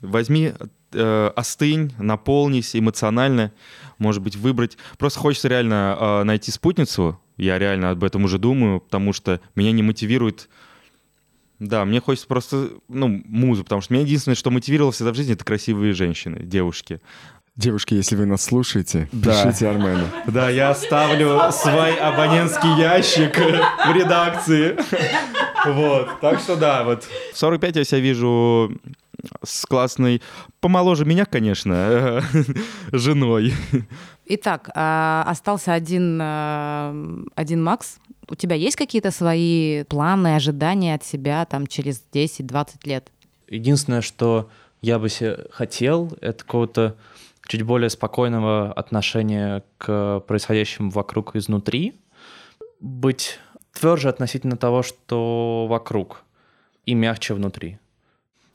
возьми, 0.00 0.52
э, 0.92 1.32
остынь, 1.34 1.92
наполнись 1.98 2.76
эмоционально, 2.76 3.52
может 3.98 4.22
быть, 4.22 4.36
выбрать. 4.36 4.78
Просто 4.96 5.18
хочется 5.18 5.48
реально 5.48 5.96
э, 5.98 6.22
найти 6.22 6.52
спутницу, 6.52 7.20
я 7.36 7.58
реально 7.58 7.90
об 7.90 8.04
этом 8.04 8.22
уже 8.22 8.38
думаю, 8.38 8.80
потому 8.80 9.12
что 9.12 9.40
меня 9.56 9.72
не 9.72 9.82
мотивирует 9.82 10.48
да, 11.58 11.84
мне 11.84 12.00
хочется 12.00 12.26
просто, 12.26 12.70
ну, 12.88 13.08
музу, 13.08 13.64
потому 13.64 13.80
что 13.80 13.94
меня 13.94 14.04
единственное, 14.04 14.36
что 14.36 14.50
мотивировало 14.50 14.92
всегда 14.92 15.12
в 15.12 15.16
жизни, 15.16 15.34
это 15.34 15.44
красивые 15.44 15.94
женщины, 15.94 16.42
девушки. 16.42 17.00
Девушки, 17.56 17.94
если 17.94 18.16
вы 18.16 18.26
нас 18.26 18.44
слушаете, 18.44 19.08
да. 19.12 19.44
пишите 19.44 19.68
Армену. 19.68 20.04
Да, 20.26 20.50
я 20.50 20.70
оставлю 20.70 21.40
свой 21.52 21.96
абонентский 21.96 22.78
ящик 22.78 23.38
в 23.38 23.94
редакции. 23.94 24.76
Вот, 25.64 26.20
так 26.20 26.38
что 26.40 26.56
да, 26.56 26.84
вот. 26.84 27.08
В 27.32 27.38
45 27.38 27.76
я 27.76 27.84
себя 27.84 28.00
вижу 28.00 28.78
с 29.42 29.64
классной, 29.64 30.20
помоложе 30.60 31.06
меня, 31.06 31.24
конечно, 31.24 32.22
женой. 32.92 33.54
Итак, 34.26 34.70
а, 34.74 35.24
остался 35.26 35.72
один, 35.72 36.18
а, 36.20 36.94
один 37.34 37.62
Макс. 37.62 37.98
У 38.28 38.34
тебя 38.34 38.56
есть 38.56 38.76
какие-то 38.76 39.10
свои 39.10 39.84
планы, 39.84 40.34
ожидания 40.34 40.94
от 40.94 41.04
себя 41.04 41.44
там 41.44 41.66
через 41.66 42.02
10-20 42.12 42.68
лет? 42.84 43.10
Единственное, 43.48 44.00
что 44.00 44.50
я 44.82 44.98
бы 44.98 45.08
себе 45.08 45.46
хотел, 45.50 46.12
это 46.20 46.44
какого-то 46.44 46.96
чуть 47.46 47.62
более 47.62 47.90
спокойного 47.90 48.72
отношения 48.72 49.62
к 49.78 50.20
происходящему 50.26 50.90
вокруг 50.90 51.36
изнутри, 51.36 51.94
быть 52.80 53.38
тверже 53.72 54.08
относительно 54.08 54.56
того, 54.56 54.82
что 54.82 55.66
вокруг, 55.68 56.22
и 56.84 56.94
мягче 56.94 57.34
внутри. 57.34 57.78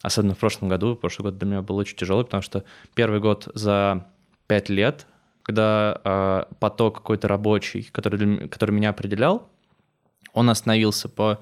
Особенно 0.01 0.35
в 0.35 0.39
прошлом 0.39 0.69
году. 0.69 0.95
Прошлый 0.95 1.29
год 1.29 1.37
для 1.37 1.47
меня 1.47 1.61
был 1.61 1.77
очень 1.77 1.95
тяжелый, 1.95 2.25
потому 2.25 2.41
что 2.41 2.63
первый 2.95 3.19
год 3.19 3.47
за 3.53 4.07
пять 4.47 4.69
лет, 4.69 5.05
когда 5.43 6.01
э, 6.03 6.43
поток 6.59 6.95
какой-то 6.95 7.27
рабочий, 7.27 7.83
который, 7.91 8.17
для, 8.17 8.47
который 8.47 8.71
меня 8.71 8.89
определял, 8.89 9.49
он 10.33 10.49
остановился 10.49 11.09
по 11.09 11.39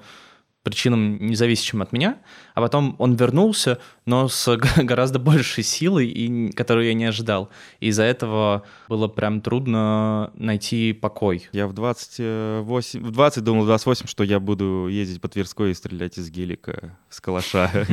причинам, 0.62 1.26
независящим 1.26 1.80
от 1.80 1.92
меня, 1.92 2.18
а 2.54 2.60
потом 2.60 2.94
он 2.98 3.14
вернулся, 3.14 3.78
но 4.04 4.28
с 4.28 4.56
гораздо 4.76 5.18
большей 5.18 5.64
силой, 5.64 6.08
и, 6.08 6.52
которую 6.52 6.86
я 6.86 6.94
не 6.94 7.04
ожидал. 7.06 7.48
И 7.80 7.88
из-за 7.88 8.02
этого 8.02 8.64
было 8.88 9.08
прям 9.08 9.40
трудно 9.40 10.30
найти 10.34 10.92
покой. 10.92 11.48
Я 11.52 11.66
в 11.66 11.72
28, 11.72 13.02
в 13.02 13.10
20 13.10 13.44
думал, 13.44 13.62
в 13.62 13.66
28, 13.66 14.06
что 14.06 14.24
я 14.24 14.38
буду 14.38 14.88
ездить 14.88 15.20
по 15.20 15.28
Тверской 15.28 15.70
и 15.70 15.74
стрелять 15.74 16.18
из 16.18 16.30
гелика, 16.30 16.98
с 17.08 17.20
калаша. 17.20 17.70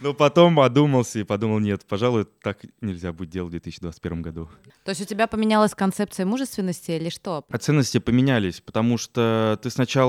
Но 0.00 0.14
потом 0.14 0.60
одумался 0.60 1.18
и 1.20 1.24
подумал, 1.24 1.58
нет, 1.58 1.84
пожалуй, 1.88 2.26
так 2.42 2.58
нельзя 2.80 3.12
будет 3.12 3.30
делать 3.30 3.48
в 3.48 3.52
2021 3.52 4.22
году. 4.22 4.48
То 4.84 4.90
есть 4.90 5.00
у 5.00 5.04
тебя 5.04 5.26
поменялась 5.26 5.74
концепция 5.74 6.24
мужественности 6.26 6.92
или 6.92 7.08
что? 7.08 7.44
А 7.48 7.58
ценности 7.58 7.98
поменялись, 7.98 8.60
потому 8.60 8.96
что 8.98 9.58
ты 9.62 9.70
сначала 9.70 10.03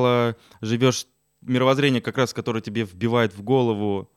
живешь 0.61 1.07
мировоззрение, 1.41 2.01
как 2.01 2.17
раз, 2.17 2.33
которое 2.33 2.61
тебе 2.61 2.83
вбивает 2.83 3.35
в 3.35 3.41
голову 3.41 4.09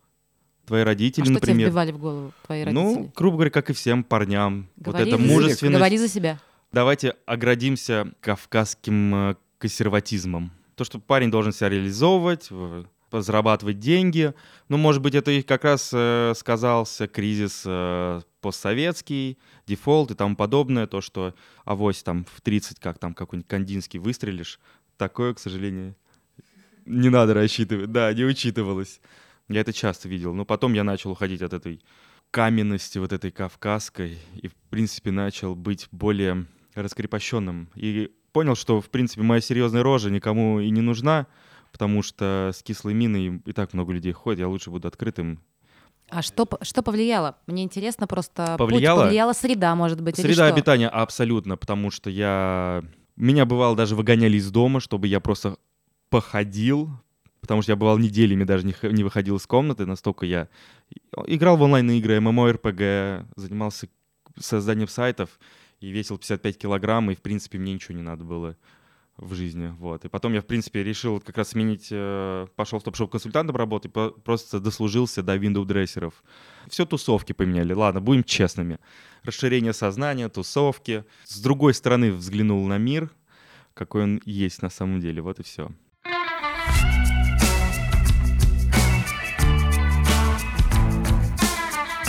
твои 0.66 0.82
родители, 0.82 1.22
а 1.22 1.24
что 1.24 1.34
например. 1.34 1.56
тебе 1.56 1.66
вбивали 1.66 1.92
в 1.92 1.98
голову 1.98 2.32
твои 2.46 2.64
родители? 2.64 2.84
Ну, 2.84 3.12
грубо 3.14 3.36
говоря, 3.36 3.50
как 3.50 3.70
и 3.70 3.72
всем 3.72 4.04
парням. 4.04 4.68
Говори 4.76 5.04
вот 5.04 5.14
это 5.14 5.22
мужественность. 5.22 5.76
Говори 5.76 5.98
за 5.98 6.08
себя. 6.08 6.38
Давайте 6.72 7.16
оградимся 7.24 8.12
кавказским 8.20 9.14
э, 9.14 9.34
консерватизмом. 9.58 10.52
То, 10.74 10.84
что 10.84 10.98
парень 10.98 11.30
должен 11.30 11.52
себя 11.52 11.70
реализовывать, 11.70 12.50
зарабатывать 13.10 13.78
деньги. 13.78 14.34
Ну, 14.68 14.76
может 14.76 15.02
быть, 15.02 15.14
это 15.14 15.30
и 15.30 15.42
как 15.42 15.64
раз 15.64 15.90
э, 15.92 16.34
сказался 16.36 17.08
кризис 17.08 17.62
э, 17.64 18.20
постсоветский, 18.40 19.38
дефолт 19.66 20.10
и 20.10 20.14
тому 20.14 20.36
подобное. 20.36 20.86
То, 20.86 21.00
что 21.00 21.34
авось 21.64 22.02
там 22.02 22.24
в 22.24 22.40
30, 22.42 22.78
как 22.78 22.98
там 22.98 23.14
какой-нибудь 23.14 23.48
кандинский 23.48 23.98
выстрелишь. 23.98 24.60
Такое, 24.98 25.32
к 25.32 25.38
сожалению, 25.38 25.94
не 26.84 27.08
надо 27.08 27.32
рассчитывать. 27.32 27.90
Да, 27.90 28.12
не 28.12 28.24
учитывалось. 28.24 29.00
Я 29.48 29.60
это 29.60 29.72
часто 29.72 30.08
видел. 30.08 30.34
Но 30.34 30.44
потом 30.44 30.74
я 30.74 30.84
начал 30.84 31.12
уходить 31.12 31.40
от 31.40 31.54
этой 31.54 31.80
каменности, 32.30 32.98
вот 32.98 33.12
этой 33.12 33.30
кавказской, 33.30 34.18
и, 34.34 34.48
в 34.48 34.54
принципе, 34.68 35.10
начал 35.10 35.54
быть 35.54 35.88
более 35.92 36.46
раскрепощенным. 36.74 37.70
И 37.74 38.10
понял, 38.32 38.54
что, 38.54 38.80
в 38.80 38.90
принципе, 38.90 39.22
моя 39.22 39.40
серьезная 39.40 39.82
рожа 39.82 40.10
никому 40.10 40.60
и 40.60 40.68
не 40.70 40.80
нужна, 40.80 41.26
потому 41.72 42.02
что 42.02 42.50
с 42.54 42.62
кислой 42.62 42.92
миной 42.92 43.40
и 43.44 43.52
так 43.52 43.72
много 43.72 43.92
людей 43.92 44.12
ходит, 44.12 44.40
я 44.40 44.48
лучше 44.48 44.70
буду 44.70 44.88
открытым. 44.88 45.40
А 46.10 46.22
что, 46.22 46.48
что 46.62 46.82
повлияло? 46.82 47.36
Мне 47.46 47.62
интересно 47.62 48.06
просто... 48.06 48.56
Повлияло? 48.58 49.02
повлияла 49.02 49.32
среда, 49.32 49.74
может 49.74 50.00
быть, 50.00 50.16
Среда 50.16 50.46
обитания 50.46 50.88
абсолютно, 50.88 51.56
потому 51.56 51.90
что 51.90 52.10
я... 52.10 52.82
Меня, 53.18 53.46
бывало, 53.46 53.74
даже 53.74 53.96
выгоняли 53.96 54.36
из 54.36 54.48
дома, 54.52 54.78
чтобы 54.78 55.08
я 55.08 55.18
просто 55.18 55.58
походил, 56.08 56.88
потому 57.40 57.62
что 57.62 57.72
я 57.72 57.76
бывал 57.76 57.98
неделями 57.98 58.44
даже 58.44 58.64
не, 58.64 58.74
не 58.92 59.02
выходил 59.02 59.36
из 59.36 59.46
комнаты, 59.46 59.86
настолько 59.86 60.24
я 60.24 60.48
играл 61.26 61.56
в 61.56 61.62
онлайн-игры, 61.62 62.18
MMORPG, 62.18 63.26
занимался 63.34 63.88
созданием 64.38 64.86
сайтов 64.86 65.40
и 65.80 65.90
весил 65.90 66.16
55 66.16 66.58
килограмм, 66.58 67.10
и, 67.10 67.16
в 67.16 67.20
принципе, 67.20 67.58
мне 67.58 67.74
ничего 67.74 67.96
не 67.96 68.04
надо 68.04 68.22
было 68.22 68.56
в 69.18 69.34
жизни, 69.34 69.74
вот. 69.78 70.04
И 70.04 70.08
потом 70.08 70.32
я, 70.32 70.40
в 70.40 70.46
принципе, 70.46 70.82
решил 70.82 71.20
как 71.20 71.36
раз 71.36 71.50
сменить, 71.50 71.88
э, 71.90 72.46
пошел 72.56 72.78
в 72.78 72.84
топ-шоп 72.84 73.10
консультантом 73.10 73.56
работать, 73.56 73.92
просто 73.92 74.60
дослужился 74.60 75.22
до 75.22 75.36
window 75.36 75.64
дрессеров. 75.64 76.22
Все 76.68 76.86
тусовки 76.86 77.32
поменяли, 77.32 77.72
ладно, 77.72 78.00
будем 78.00 78.24
честными. 78.24 78.78
Расширение 79.24 79.72
сознания, 79.72 80.28
тусовки. 80.28 81.04
С 81.24 81.40
другой 81.40 81.74
стороны 81.74 82.12
взглянул 82.12 82.66
на 82.66 82.78
мир, 82.78 83.10
какой 83.74 84.04
он 84.04 84.22
есть 84.24 84.62
на 84.62 84.70
самом 84.70 85.00
деле, 85.00 85.20
вот 85.20 85.40
и 85.40 85.42
все. 85.42 85.70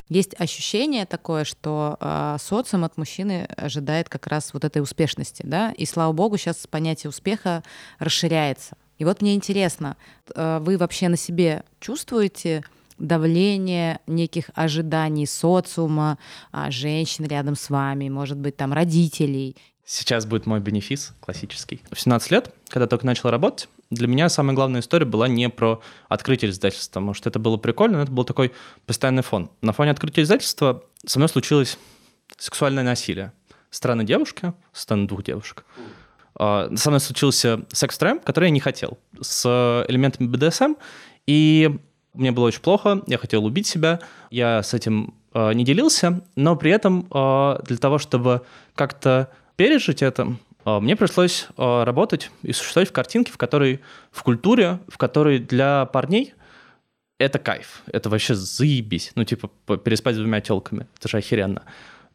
Есть 0.10 0.34
ощущение 0.40 1.06
такое, 1.06 1.44
что 1.44 1.98
э, 2.00 2.38
социум 2.42 2.84
от 2.84 2.98
мужчины 2.98 3.48
ожидает 3.56 4.10
как 4.10 4.26
раз 4.26 4.54
вот 4.54 4.66
этой 4.66 4.82
успешности, 4.82 5.44
да, 5.46 5.72
и 5.72 5.86
слава 5.86 6.12
богу, 6.14 6.38
сейчас 6.38 6.66
понятие 6.68 7.10
успеха 7.10 7.64
расширяется. 8.00 8.76
И 8.98 9.06
вот 9.06 9.22
мне 9.22 9.36
интересно, 9.36 9.98
э, 10.36 10.60
вы 10.62 10.78
вообще 10.78 11.10
на 11.10 11.18
себе 11.18 11.64
чувствуете 11.80 12.64
давление 12.98 14.00
неких 14.08 14.50
ожиданий 14.56 15.28
социума, 15.28 16.18
э, 16.52 16.72
женщин 16.72 17.26
рядом 17.26 17.56
с 17.56 17.70
вами, 17.70 18.10
может 18.10 18.40
быть, 18.40 18.58
там 18.58 18.74
родителей? 18.74 19.56
Сейчас 19.86 20.26
будет 20.26 20.48
мой 20.48 20.60
бенефис 20.60 21.14
классический. 21.20 21.82
В 21.92 22.00
17 22.00 22.32
лет, 22.32 22.54
когда 22.68 22.88
только 22.88 23.06
начал 23.06 23.30
работать, 23.30 23.70
для 23.90 24.08
меня 24.08 24.30
самая 24.30 24.56
главная 24.56 24.82
история 24.82 25.06
была 25.06 25.28
не 25.28 25.50
про 25.50 25.82
открытие 26.08 26.52
издательства, 26.52 27.00
потому 27.00 27.14
что 27.14 27.30
это 27.30 27.40
было 27.40 27.58
прикольно, 27.58 27.98
но 27.98 28.04
это 28.04 28.12
был 28.12 28.24
такой 28.24 28.52
постоянный 28.86 29.24
фон. 29.24 29.50
На 29.62 29.74
фоне 29.74 29.92
открытия 29.92 30.22
издательства 30.22 30.84
со 31.06 31.18
мной 31.20 31.30
случилось 31.30 31.78
сексуальное 32.38 32.84
насилие. 32.84 33.34
Странная 33.72 34.06
девушка, 34.06 34.54
стороны 34.74 35.08
двух 35.08 35.24
девушек. 35.24 35.66
Uh, 36.38 36.76
со 36.78 36.90
мной 36.90 37.02
случился 37.02 37.66
секс-трэм, 37.70 38.20
который 38.20 38.46
я 38.46 38.52
не 38.52 38.60
хотел, 38.60 38.98
с 39.20 39.46
элементами 39.90 40.28
BDSM, 40.30 40.78
и 41.28 41.78
мне 42.14 42.32
было 42.32 42.46
очень 42.46 42.62
плохо, 42.62 43.02
я 43.08 43.18
хотел 43.18 43.44
убить 43.46 43.68
себя, 43.68 44.00
я 44.30 44.64
с 44.64 44.74
этим 44.74 45.16
uh, 45.34 45.54
не 45.54 45.66
делился, 45.66 46.22
но 46.36 46.56
при 46.56 46.72
этом 46.72 47.08
uh, 47.10 47.62
для 47.66 47.78
того, 47.78 47.98
чтобы 47.98 48.44
как-то 48.76 49.32
пережить 49.58 50.02
это, 50.02 50.24
а, 50.24 50.36
мне 50.66 50.96
пришлось 50.96 51.48
а, 51.58 51.86
работать 51.86 52.32
и 52.44 52.52
существовать 52.52 52.90
в 52.90 52.92
картинке, 52.92 53.32
в 53.32 53.38
которой, 53.38 53.80
в 54.12 54.24
культуре, 54.24 54.80
в 54.88 54.98
которой 54.98 55.40
для 55.40 55.86
парней 55.86 56.34
это 57.20 57.38
кайф, 57.38 57.84
это 57.92 58.10
вообще 58.10 58.34
заебись. 58.34 59.12
Ну, 59.16 59.26
типа, 59.26 59.50
переспать 59.78 60.16
с 60.16 60.18
двумя 60.18 60.42
телками, 60.42 60.88
это 60.98 61.10
же 61.10 61.18
охеренно. 61.18 61.64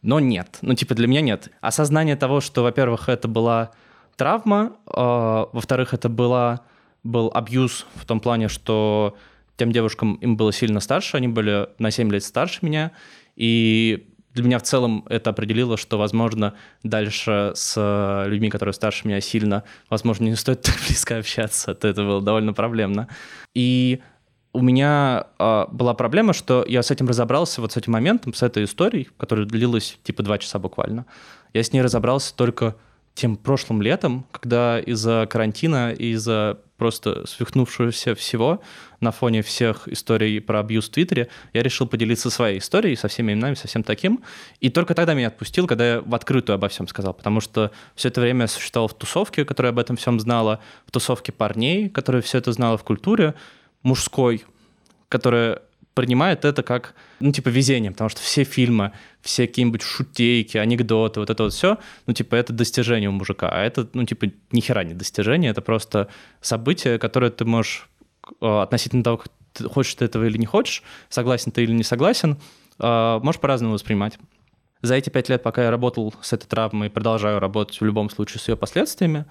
Но 0.02 0.18
нет, 0.18 0.58
ну, 0.62 0.74
типа, 0.74 0.94
для 0.94 1.06
меня 1.06 1.20
нет. 1.20 1.50
Осознание 1.60 2.16
того, 2.16 2.40
что, 2.40 2.62
во-первых, 2.62 3.08
это 3.08 3.28
была 3.28 3.70
травма, 4.16 4.72
э, 4.86 4.92
во-вторых, 4.94 5.94
это 5.94 6.08
была, 6.08 6.62
был 7.02 7.30
абьюз 7.34 7.86
в 7.94 8.06
том 8.06 8.20
плане, 8.20 8.48
что 8.48 9.16
тем 9.56 9.72
девушкам 9.72 10.14
им 10.16 10.36
было 10.36 10.52
сильно 10.52 10.80
старше, 10.80 11.16
они 11.16 11.28
были 11.28 11.68
на 11.78 11.90
7 11.90 12.10
лет 12.10 12.24
старше 12.24 12.60
меня, 12.62 12.92
и 13.36 14.13
для 14.34 14.44
меня 14.44 14.58
в 14.58 14.62
целом 14.62 15.04
это 15.08 15.30
определило, 15.30 15.76
что, 15.76 15.96
возможно, 15.96 16.54
дальше 16.82 17.52
с 17.54 17.74
э, 17.76 18.28
людьми, 18.28 18.50
которые 18.50 18.72
старше 18.72 19.06
меня 19.06 19.20
сильно, 19.20 19.62
возможно, 19.88 20.24
не 20.24 20.34
стоит 20.34 20.60
так 20.62 20.74
близко 20.86 21.18
общаться. 21.18 21.70
Это 21.70 21.94
было 21.94 22.20
довольно 22.20 22.52
проблемно. 22.52 23.08
И 23.54 24.02
у 24.52 24.60
меня 24.60 25.26
э, 25.38 25.66
была 25.70 25.94
проблема, 25.94 26.32
что 26.32 26.64
я 26.66 26.82
с 26.82 26.90
этим 26.90 27.08
разобрался, 27.08 27.60
вот 27.60 27.72
с 27.72 27.76
этим 27.76 27.92
моментом, 27.92 28.34
с 28.34 28.42
этой 28.42 28.64
историей, 28.64 29.08
которая 29.16 29.46
длилась 29.46 29.98
типа 30.02 30.22
два 30.24 30.38
часа 30.38 30.58
буквально. 30.58 31.06
Я 31.52 31.62
с 31.62 31.72
ней 31.72 31.80
разобрался 31.80 32.34
только 32.34 32.74
тем 33.14 33.36
прошлым 33.36 33.80
летом, 33.80 34.26
когда 34.32 34.80
из-за 34.80 35.26
карантина, 35.30 35.92
из-за 35.92 36.58
просто 36.76 37.26
свихнувшегося 37.26 38.16
всего 38.16 38.60
на 39.00 39.12
фоне 39.12 39.42
всех 39.42 39.86
историй 39.86 40.40
про 40.40 40.60
абьюз 40.60 40.88
в 40.88 40.92
Твиттере, 40.92 41.28
я 41.52 41.62
решил 41.62 41.86
поделиться 41.86 42.28
своей 42.28 42.58
историей 42.58 42.96
со 42.96 43.06
всеми 43.06 43.32
именами, 43.32 43.54
со 43.54 43.68
всем 43.68 43.84
таким. 43.84 44.24
И 44.60 44.68
только 44.68 44.94
тогда 44.94 45.14
меня 45.14 45.28
отпустил, 45.28 45.68
когда 45.68 45.94
я 45.94 46.00
в 46.00 46.14
открытую 46.14 46.54
обо 46.54 46.68
всем 46.68 46.88
сказал, 46.88 47.14
потому 47.14 47.40
что 47.40 47.70
все 47.94 48.08
это 48.08 48.20
время 48.20 48.42
я 48.42 48.48
существовал 48.48 48.88
в 48.88 48.94
тусовке, 48.94 49.44
которая 49.44 49.72
об 49.72 49.78
этом 49.78 49.96
всем 49.96 50.18
знала, 50.18 50.60
в 50.86 50.90
тусовке 50.90 51.30
парней, 51.30 51.88
которые 51.88 52.22
все 52.22 52.38
это 52.38 52.52
знала 52.52 52.76
в 52.76 52.82
культуре, 52.82 53.34
мужской, 53.82 54.44
которая 55.08 55.62
принимает 55.94 56.44
это 56.44 56.64
как, 56.64 56.94
ну, 57.20 57.30
типа, 57.30 57.48
везение, 57.48 57.92
потому 57.92 58.10
что 58.10 58.20
все 58.20 58.42
фильмы, 58.42 58.92
все 59.24 59.46
какие-нибудь 59.46 59.82
шутейки, 59.82 60.58
анекдоты, 60.58 61.20
вот 61.20 61.30
это 61.30 61.44
вот 61.44 61.54
все, 61.54 61.78
ну, 62.06 62.12
типа, 62.12 62.34
это 62.34 62.52
достижение 62.52 63.08
у 63.08 63.12
мужика, 63.12 63.48
а 63.48 63.64
это, 63.64 63.88
ну, 63.94 64.04
типа, 64.04 64.26
ни 64.52 64.60
хера 64.60 64.84
не 64.84 64.92
достижение, 64.92 65.50
это 65.50 65.62
просто 65.62 66.08
событие, 66.42 66.98
которое 66.98 67.30
ты 67.30 67.46
можешь 67.46 67.88
э, 68.42 68.46
относительно 68.46 69.02
того, 69.02 69.22
хочешь 69.72 69.94
ты 69.94 70.04
этого 70.04 70.24
или 70.24 70.36
не 70.36 70.44
хочешь, 70.44 70.82
согласен 71.08 71.52
ты 71.52 71.62
или 71.62 71.72
не 71.72 71.82
согласен, 71.82 72.36
э, 72.78 73.20
можешь 73.22 73.40
по-разному 73.40 73.72
воспринимать. 73.72 74.18
За 74.82 74.94
эти 74.94 75.08
пять 75.08 75.30
лет, 75.30 75.42
пока 75.42 75.64
я 75.64 75.70
работал 75.70 76.14
с 76.20 76.34
этой 76.34 76.46
травмой, 76.46 76.90
продолжаю 76.90 77.38
работать 77.40 77.80
в 77.80 77.84
любом 77.84 78.10
случае 78.10 78.40
с 78.40 78.48
ее 78.48 78.56
последствиями, 78.56 79.24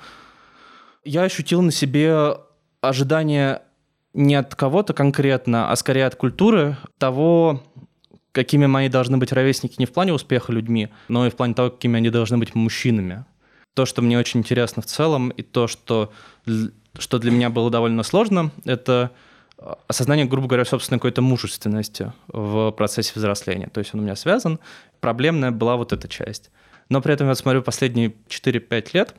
я 1.03 1.21
ощутил 1.21 1.62
на 1.62 1.71
себе 1.71 2.38
ожидание 2.81 3.62
не 4.15 4.33
от 4.33 4.55
кого-то 4.55 4.93
конкретно, 4.93 5.71
а 5.71 5.75
скорее 5.75 6.07
от 6.07 6.15
культуры 6.15 6.77
того, 6.97 7.62
какими 8.34 8.66
мои 8.66 8.90
должны 8.90 9.18
быть 9.18 9.32
ровесники 9.32 9.75
не 9.78 9.86
в 9.86 9.94
плане 9.94 10.12
успеха 10.12 10.52
людьми, 10.52 10.90
но 11.08 11.25
и 11.25 11.30
в 11.30 11.36
плане 11.36 11.54
того, 11.54 11.70
какими 11.70 11.98
они 11.98 12.10
должны 12.10 12.38
быть 12.38 12.54
мужчинами. 12.56 13.24
То, 13.74 13.86
что 13.86 14.02
мне 14.02 14.20
очень 14.20 14.42
интересно 14.42 14.82
в 14.82 14.86
целом, 14.86 15.30
и 15.30 15.42
то, 15.42 15.68
что, 15.68 16.12
что 17.00 17.20
для 17.20 17.32
меня 17.32 17.50
было 17.50 17.70
довольно 17.72 18.04
сложно, 18.04 18.52
это 18.66 19.12
осознание, 19.88 20.25
грубо 20.25 20.48
говоря, 20.48 20.66
собственной 20.66 21.00
какой-то 21.00 21.22
мужественности 21.22 22.12
в 22.28 22.72
процессе 22.72 23.13
взросления. 23.16 23.68
То 23.68 23.80
есть 23.80 23.94
он 23.94 24.02
у 24.02 24.04
меня 24.04 24.16
связан. 24.16 24.60
Проблемная 25.00 25.52
была 25.52 25.78
вот 25.78 25.94
эта 25.94 26.08
часть. 26.08 26.52
Но 26.90 27.02
при 27.02 27.13
этом 27.13 27.28
я 27.28 27.36
смотрю 27.36 27.62
последние 27.62 28.13
4-5 28.28 28.90
лет, 28.94 29.16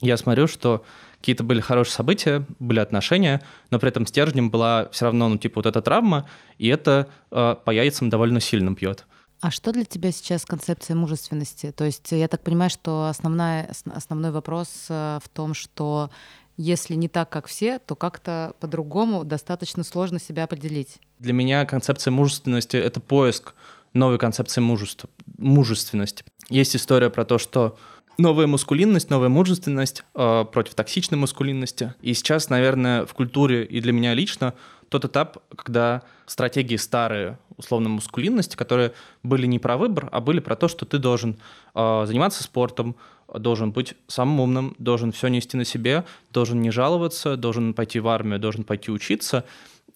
я 0.00 0.16
смотрю, 0.16 0.48
что 0.48 0.84
какие-то 1.24 1.42
были 1.42 1.60
хорошие 1.60 1.94
события, 1.94 2.44
были 2.58 2.80
отношения, 2.80 3.40
но 3.70 3.78
при 3.78 3.88
этом 3.88 4.06
стержнем 4.06 4.50
была 4.50 4.90
все 4.92 5.06
равно, 5.06 5.30
ну, 5.30 5.38
типа, 5.38 5.60
вот 5.60 5.66
эта 5.66 5.80
травма, 5.80 6.28
и 6.58 6.68
это 6.68 7.08
э, 7.30 7.56
по 7.64 7.70
яйцам 7.70 8.10
довольно 8.10 8.40
сильно 8.40 8.72
бьет. 8.72 9.06
А 9.40 9.50
что 9.50 9.72
для 9.72 9.86
тебя 9.86 10.12
сейчас 10.12 10.44
концепция 10.44 10.96
мужественности? 10.96 11.72
То 11.72 11.84
есть 11.84 12.12
я 12.12 12.28
так 12.28 12.42
понимаю, 12.42 12.68
что 12.68 13.06
основная, 13.08 13.72
основной 13.86 14.32
вопрос 14.32 14.68
э, 14.90 15.18
в 15.24 15.28
том, 15.30 15.54
что 15.54 16.10
если 16.58 16.94
не 16.94 17.08
так, 17.08 17.30
как 17.30 17.46
все, 17.46 17.78
то 17.78 17.96
как-то 17.96 18.52
по-другому 18.60 19.24
достаточно 19.24 19.82
сложно 19.82 20.20
себя 20.20 20.44
определить. 20.44 20.98
Для 21.20 21.32
меня 21.32 21.64
концепция 21.64 22.10
мужественности— 22.10 22.76
это 22.78 23.00
поиск 23.00 23.54
новой 23.94 24.18
концепции 24.18 24.60
мужества, 24.60 25.08
мужественности. 25.38 26.22
Есть 26.50 26.76
история 26.76 27.08
про 27.08 27.24
то, 27.24 27.38
что 27.38 27.78
новая 28.18 28.46
мускулинность, 28.46 29.10
новая 29.10 29.28
мужественность 29.28 30.04
э, 30.14 30.44
против 30.52 30.74
токсичной 30.74 31.18
мускулинности. 31.18 31.94
И 32.02 32.14
сейчас, 32.14 32.50
наверное, 32.50 33.06
в 33.06 33.14
культуре 33.14 33.64
и 33.64 33.80
для 33.80 33.92
меня 33.92 34.14
лично 34.14 34.54
тот 34.88 35.04
этап, 35.04 35.38
когда 35.56 36.02
стратегии 36.26 36.76
старые, 36.76 37.38
условно, 37.56 37.88
мускулинности, 37.88 38.56
которые 38.56 38.92
были 39.22 39.46
не 39.46 39.58
про 39.58 39.76
выбор, 39.76 40.08
а 40.12 40.20
были 40.20 40.40
про 40.40 40.56
то, 40.56 40.68
что 40.68 40.86
ты 40.86 40.98
должен 40.98 41.36
э, 41.74 42.04
заниматься 42.06 42.42
спортом, 42.42 42.96
должен 43.32 43.72
быть 43.72 43.94
самым 44.06 44.40
умным, 44.40 44.76
должен 44.78 45.12
все 45.12 45.28
нести 45.28 45.56
на 45.56 45.64
себе, 45.64 46.04
должен 46.32 46.60
не 46.60 46.70
жаловаться, 46.70 47.36
должен 47.36 47.74
пойти 47.74 48.00
в 48.00 48.08
армию, 48.08 48.38
должен 48.38 48.64
пойти 48.64 48.90
учиться. 48.90 49.44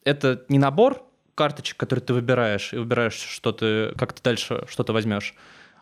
Это 0.05 0.45
не 0.49 0.59
набор 0.59 1.03
карточек, 1.35 1.77
которые 1.77 2.05
ты 2.05 2.15
выбираешь, 2.15 2.73
и 2.73 2.79
выбираешь, 2.79 3.15
что 3.15 3.53
ты, 3.53 3.93
как 3.97 4.13
ты 4.13 4.23
дальше 4.23 4.65
что-то 4.69 4.93
возьмешь, 4.93 5.35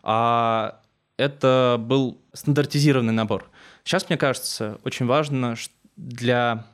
а 0.03 0.79
это 1.17 1.77
был 1.79 2.21
стандартизированный 2.33 3.13
набор. 3.13 3.49
Сейчас, 3.83 4.07
мне 4.09 4.17
кажется, 4.17 4.79
очень 4.83 5.05
важно 5.05 5.55
для, 5.95 6.65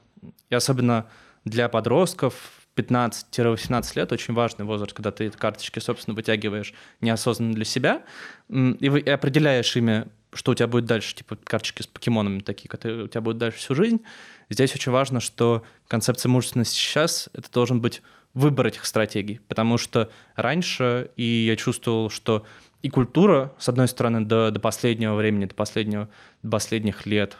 и 0.49 0.55
особенно 0.55 1.07
для 1.45 1.69
подростков, 1.69 2.63
15-18 2.75 3.91
лет 3.95 4.11
очень 4.11 4.33
важный 4.33 4.65
возраст, 4.65 4.93
когда 4.93 5.11
ты 5.11 5.29
карточки, 5.29 5.79
собственно, 5.79 6.15
вытягиваешь 6.15 6.73
неосознанно 7.01 7.53
для 7.53 7.65
себя 7.65 8.03
и, 8.49 8.89
вы, 8.89 8.99
и 8.99 9.09
определяешь 9.09 9.75
ими, 9.75 10.07
что 10.33 10.53
у 10.53 10.55
тебя 10.55 10.67
будет 10.67 10.85
дальше, 10.85 11.15
типа 11.15 11.35
карточки 11.35 11.83
с 11.83 11.87
покемонами 11.87 12.39
такие, 12.39 12.67
которые 12.67 13.03
у 13.03 13.07
тебя 13.07 13.21
будут 13.21 13.37
дальше 13.37 13.59
всю 13.59 13.75
жизнь. 13.75 14.01
Здесь 14.49 14.73
очень 14.73 14.91
важно, 14.91 15.19
что 15.19 15.63
концепция 15.87 16.29
мужественности 16.29 16.75
сейчас— 16.75 17.29
это 17.33 17.51
должен 17.51 17.79
быть 17.79 18.01
выбор 18.33 18.65
этих 18.67 18.85
стратегий, 18.85 19.39
потому 19.47 19.77
что 19.77 20.09
раньше, 20.35 21.11
и 21.15 21.45
я 21.47 21.55
чувствовал, 21.55 22.09
что 22.09 22.43
и 22.83 22.89
культура, 22.89 23.53
с 23.57 23.69
одной 23.69 23.87
стороны, 23.87 24.25
до, 24.25 24.51
до 24.51 24.59
последнего 24.59 25.15
времени, 25.15 25.45
до, 25.45 25.55
последнего, 25.55 26.09
до 26.43 26.51
последних 26.51 27.05
лет 27.05 27.37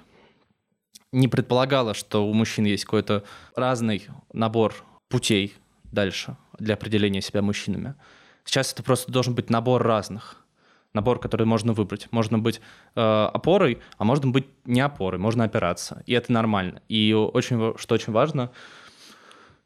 не 1.12 1.28
предполагала, 1.28 1.94
что 1.94 2.26
у 2.26 2.34
мужчин 2.34 2.66
есть 2.66 2.86
какой-то 2.86 3.24
разный 3.56 4.08
набор 4.32 4.74
путей 5.10 5.54
дальше 5.84 6.38
для 6.58 6.74
определения 6.74 7.22
себя 7.22 7.42
мужчинами. 7.42 7.96
Сейчас 8.46 8.74
это 8.74 8.84
просто 8.84 9.12
должен 9.12 9.36
быть 9.36 9.50
набор 9.50 9.84
разных. 9.84 10.38
Набор, 10.94 11.20
который 11.20 11.46
можно 11.46 11.74
выбрать. 11.74 12.08
Можно 12.12 12.40
быть 12.40 12.62
э, 12.96 13.02
опорой, 13.02 13.80
а 13.98 14.06
можно 14.06 14.32
быть 14.32 14.46
не 14.66 14.80
опорой, 14.80 15.20
можно 15.20 15.44
опираться. 15.44 16.04
И 16.06 16.14
это 16.14 16.32
нормально. 16.32 16.82
И 16.88 17.14
очень, 17.14 17.78
что 17.78 17.96
очень 17.96 18.14
важно, 18.14 18.52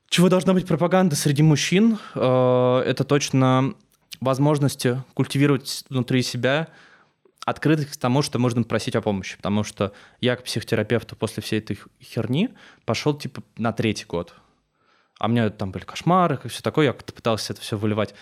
чего 0.10 0.30
должна 0.30 0.54
быть 0.54 0.66
пропаганда 0.66 1.16
среди 1.16 1.44
мужчин, 1.44 2.00
э, 2.16 2.84
это 2.86 3.04
точно 3.04 3.76
возможности 4.20 5.04
культивировать 5.14 5.86
внутри 5.90 6.22
себя 6.22 6.68
открытость 7.46 7.92
к 7.92 7.98
тому, 7.98 8.22
что 8.22 8.40
можно 8.40 8.64
просить 8.64 8.96
о 8.96 9.02
помощи. 9.02 9.38
Потому 9.38 9.64
что 9.64 9.94
я 10.20 10.36
к 10.36 10.44
психотерапевту 10.44 11.16
после 11.16 11.42
всей 11.42 11.60
этой 11.60 11.80
херни 12.02 12.50
пошел 12.86 13.18
типа 13.18 13.42
на 13.58 13.72
третий 13.72 14.06
год. 14.06 14.34
А 15.20 15.26
у 15.26 15.30
меня 15.30 15.50
там 15.50 15.72
были 15.72 15.84
кошмары 15.84 16.40
и 16.44 16.48
все 16.50 16.62
такое. 16.62 16.88
Я 16.88 16.94
пытался 16.94 17.54
это 17.54 17.62
все 17.62 17.78
выливать 17.78 18.14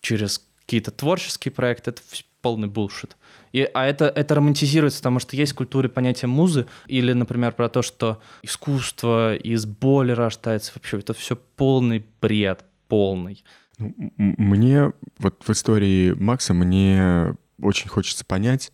через 0.00 0.42
какие-то 0.60 0.90
творческие 0.90 1.52
проекты. 1.52 1.90
Это 1.90 2.02
полный 2.40 2.68
булшит. 2.68 3.16
И, 3.52 3.68
а 3.72 3.86
это, 3.86 4.06
это 4.06 4.34
романтизируется, 4.34 4.98
потому 4.98 5.20
что 5.20 5.36
есть 5.36 5.52
в 5.52 5.56
культуре 5.56 5.88
понятие 5.88 6.28
музы, 6.28 6.66
или, 6.86 7.12
например, 7.12 7.52
про 7.52 7.68
то, 7.68 7.82
что 7.82 8.20
искусство 8.42 9.36
из 9.36 9.64
боли 9.64 10.12
рождается. 10.12 10.72
Вообще, 10.74 10.98
это 10.98 11.14
все 11.14 11.36
полный 11.36 12.04
бред, 12.20 12.64
полный. 12.88 13.44
Ну, 13.82 14.14
мне 14.16 14.92
вот 15.18 15.42
в 15.44 15.50
истории 15.50 16.12
Макса 16.12 16.54
мне 16.54 17.34
очень 17.60 17.88
хочется 17.88 18.24
понять, 18.24 18.72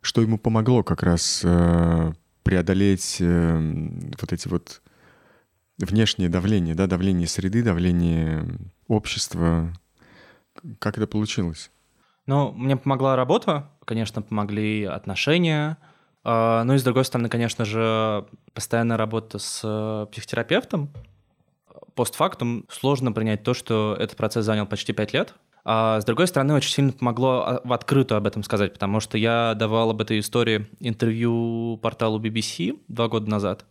что 0.00 0.20
ему 0.20 0.38
помогло 0.38 0.82
как 0.82 1.02
раз 1.02 1.42
э, 1.44 2.12
преодолеть 2.42 3.18
э, 3.20 3.58
вот 4.20 4.32
эти 4.32 4.48
вот 4.48 4.82
внешнее 5.78 6.28
давление, 6.28 6.74
да, 6.74 6.86
давление 6.86 7.28
среды, 7.28 7.62
давление 7.62 8.46
общества. 8.88 9.72
Как 10.78 10.98
это 10.98 11.06
получилось? 11.06 11.70
Ну, 12.26 12.52
мне 12.52 12.76
помогла 12.76 13.16
работа, 13.16 13.70
конечно, 13.84 14.22
помогли 14.22 14.84
отношения, 14.84 15.78
э, 16.24 16.62
ну 16.64 16.74
и 16.74 16.78
с 16.78 16.82
другой 16.82 17.04
стороны, 17.04 17.28
конечно 17.28 17.64
же, 17.64 18.26
постоянная 18.54 18.96
работа 18.96 19.38
с 19.38 19.60
э, 19.64 20.06
психотерапевтом, 20.10 20.90
постфактум 21.94 22.64
сложно 22.70 23.12
принять 23.12 23.42
то, 23.42 23.54
что 23.54 23.96
этот 23.98 24.16
процесс 24.16 24.44
занял 24.44 24.66
почти 24.66 24.92
пять 24.92 25.12
лет. 25.12 25.34
А 25.64 26.00
с 26.00 26.04
другой 26.04 26.26
стороны, 26.26 26.54
очень 26.54 26.72
сильно 26.72 26.92
помогло 26.92 27.44
а, 27.44 27.60
в 27.62 27.72
открытую 27.72 28.16
об 28.16 28.26
этом 28.26 28.42
сказать, 28.42 28.72
потому 28.72 29.00
что 29.00 29.18
я 29.18 29.54
давал 29.54 29.90
об 29.90 30.00
этой 30.00 30.20
истории 30.20 30.66
интервью 30.80 31.78
порталу 31.82 32.18
BBC 32.20 32.78
два 32.88 33.08
года 33.08 33.28
назад, 33.28 33.66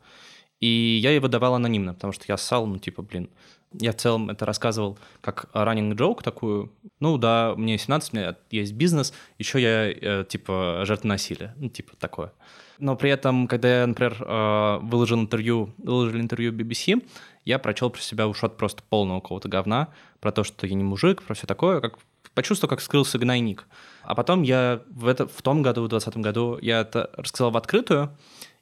и 0.60 0.68
я 1.02 1.12
его 1.12 1.28
давал 1.28 1.56
анонимно, 1.56 1.94
потому 1.94 2.14
что 2.14 2.26
я 2.28 2.38
ссал, 2.38 2.68
ну, 2.68 2.78
типа, 2.78 3.02
блин, 3.02 3.30
я 3.74 3.92
в 3.92 3.96
целом 3.96 4.30
это 4.30 4.46
рассказывал 4.46 4.98
как 5.22 5.50
running 5.54 5.96
joke 5.96 6.24
такую. 6.24 6.72
Ну 7.00 7.18
да, 7.18 7.54
мне 7.56 7.78
17, 7.78 8.14
у 8.14 8.18
меня 8.18 8.36
есть 8.50 8.74
бизнес, 8.74 9.14
еще 9.38 9.62
я 9.62 9.92
э, 9.92 10.26
типа 10.28 10.84
жертва 10.86 11.08
насилия, 11.08 11.54
ну 11.58 11.70
типа 11.70 11.96
такое. 11.98 12.32
Но 12.80 12.96
при 12.96 13.10
этом, 13.10 13.48
когда 13.48 13.82
я, 13.82 13.88
например, 13.88 14.18
э, 14.20 14.80
выложил 14.82 15.20
интервью, 15.20 15.74
выложил 15.78 16.20
интервью 16.20 16.54
BBC, 16.54 17.04
я 17.46 17.60
прочел 17.60 17.90
про 17.90 18.02
себя 18.02 18.28
ушот 18.28 18.58
просто 18.58 18.84
полного 18.90 19.20
какого-то 19.20 19.50
говна, 19.50 19.90
про 20.20 20.32
то, 20.32 20.44
что 20.44 20.68
я 20.68 20.76
не 20.76 20.84
мужик, 20.84 21.24
про 21.24 21.34
все 21.34 21.48
такое, 21.48 21.82
как 21.82 21.98
почувствовал, 22.34 22.70
как 22.70 22.82
скрылся 22.82 23.18
гнойник. 23.18 23.68
А 24.04 24.14
потом 24.16 24.44
я 24.44 24.82
в, 24.90 25.08
это, 25.08 25.28
в 25.28 25.42
том 25.42 25.64
году, 25.64 25.84
в 25.84 25.88
2020 25.88 26.22
году, 26.24 26.60
я 26.62 26.82
это 26.82 27.10
рассказал 27.14 27.52
в 27.52 27.58
открытую, 27.58 28.16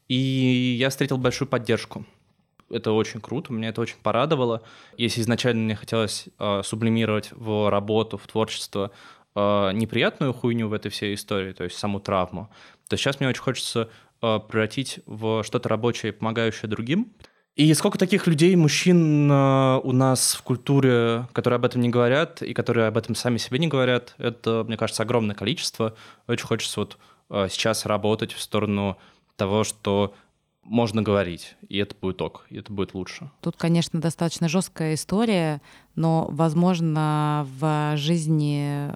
и 0.08 0.78
я 0.80 0.90
встретил 0.90 1.18
большую 1.18 1.48
поддержку. 1.48 2.06
Это 2.76 2.92
очень 2.92 3.22
круто, 3.22 3.54
меня 3.54 3.70
это 3.70 3.82
очень 3.82 3.98
порадовало. 4.04 4.62
Если 4.98 5.22
изначально 5.22 5.64
мне 5.64 5.76
хотелось 5.76 6.28
э, 6.38 6.62
сублимировать 6.64 7.30
в 7.32 7.70
работу, 7.70 8.18
в 8.18 8.28
творчество 8.28 8.92
э, 9.34 9.72
неприятную 9.74 10.34
хуйню 10.34 10.68
в 10.68 10.74
этой 10.74 10.92
всей 10.92 11.16
истории, 11.16 11.54
то 11.54 11.64
есть 11.64 11.78
саму 11.78 12.00
травму, 12.00 12.50
то 12.90 12.98
сейчас 12.98 13.20
мне 13.20 13.30
очень 13.30 13.42
хочется 13.42 13.90
э, 14.22 14.40
превратить 14.48 15.00
в 15.06 15.44
что-то 15.44 15.70
рабочее, 15.70 16.12
помогающее 16.12 16.70
другим. 16.70 17.14
И 17.56 17.74
сколько 17.74 17.98
таких 17.98 18.28
людей, 18.28 18.54
мужчин 18.58 19.32
э, 19.32 19.80
у 19.82 19.94
нас 19.94 20.34
в 20.34 20.44
культуре, 20.44 21.30
которые 21.32 21.56
об 21.56 21.64
этом 21.64 21.80
не 21.80 21.88
говорят 21.88 22.42
и 22.42 22.54
которые 22.54 22.88
об 22.88 22.98
этом 22.98 23.16
сами 23.16 23.38
себе 23.38 23.60
не 23.60 23.68
говорят, 23.68 24.16
это, 24.18 24.66
мне 24.68 24.76
кажется, 24.76 25.04
огромное 25.04 25.36
количество. 25.36 25.96
Очень 26.28 26.48
хочется 26.48 26.82
вот 26.82 26.98
э, 27.30 27.48
сейчас 27.50 27.86
работать 27.86 28.34
в 28.34 28.42
сторону 28.42 28.98
того, 29.38 29.64
что 29.64 30.14
можно 30.66 31.02
говорить, 31.02 31.56
и 31.70 31.78
это 31.78 31.96
будет 31.96 32.22
ок, 32.22 32.46
и 32.50 32.58
это 32.58 32.74
будет 32.74 32.94
лучше. 32.94 33.32
Тут, 33.42 33.56
конечно, 33.56 34.02
достаточно 34.02 34.50
жесткая 34.50 34.96
история, 34.96 35.62
но, 35.96 36.28
возможно, 36.30 37.48
в 37.60 37.96
жизни 37.96 38.92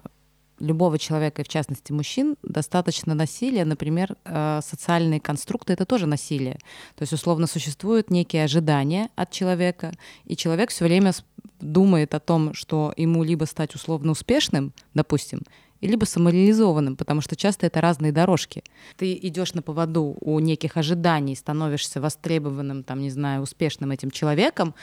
любого 0.58 0.98
человека, 0.98 1.40
и 1.40 1.44
в 1.44 1.48
частности 1.48 1.92
мужчин, 1.92 2.36
достаточно 2.42 3.14
насилия, 3.14 3.64
например, 3.64 4.16
э, 4.24 4.60
социальные 4.62 5.20
конструкты— 5.20 5.72
это 5.74 5.86
тоже 5.86 6.06
насилие. 6.06 6.58
То 6.96 7.02
есть, 7.02 7.12
условно, 7.12 7.46
существуют 7.46 8.10
некие 8.10 8.44
ожидания 8.44 9.08
от 9.16 9.30
человека, 9.30 9.92
и 10.26 10.36
человек 10.36 10.70
все 10.70 10.84
время 10.84 11.12
думает 11.60 12.14
о 12.14 12.20
том, 12.20 12.52
что 12.52 12.92
ему 12.96 13.22
либо 13.22 13.44
стать 13.44 13.74
условно 13.74 14.12
успешным, 14.12 14.72
допустим, 14.92 15.42
либо 15.88 16.04
самореализованным, 16.04 16.96
потому 16.96 17.20
что 17.20 17.36
часто 17.36 17.66
это 17.66 17.80
разные 17.80 18.12
дорожки. 18.12 18.62
Ты 18.96 19.18
идешь 19.22 19.54
на 19.54 19.62
поводу 19.62 20.16
у 20.20 20.38
неких 20.40 20.76
ожиданий, 20.76 21.36
становишься 21.36 22.00
востребованным, 22.00 22.82
там, 22.82 23.00
не 23.00 23.10
знаю, 23.10 23.42
успешным 23.42 23.90
этим 23.90 24.10
человеком, 24.10 24.74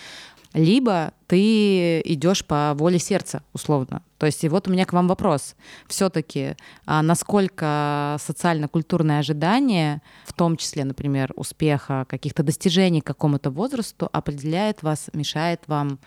либо 0.54 1.14
ты 1.28 2.02
идешь 2.02 2.44
по 2.46 2.74
воле 2.74 3.00
сердца, 3.00 3.44
условно. 3.54 4.02
То 4.18 4.26
есть, 4.26 4.44
и 4.44 4.50
вот 4.50 4.68
у 4.68 4.72
меня 4.72 4.86
к 4.86 4.94
вам 4.94 5.08
вопрос. 5.08 5.56
Все-таки, 5.88 6.56
а 6.86 7.02
насколько 7.02 8.18
социально-культурные 8.20 9.20
ожидания, 9.20 10.02
в 10.26 10.34
том 10.34 10.58
числе, 10.58 10.86
например, 10.86 11.32
успеха, 11.36 12.06
каких-то 12.10 12.44
достижений 12.44 13.02
к 13.02 13.06
какому-то 13.06 13.52
возрасту, 13.52 14.10
определяет 14.12 14.82
вас, 14.84 15.10
мешает 15.14 15.62
вам? 15.68 16.00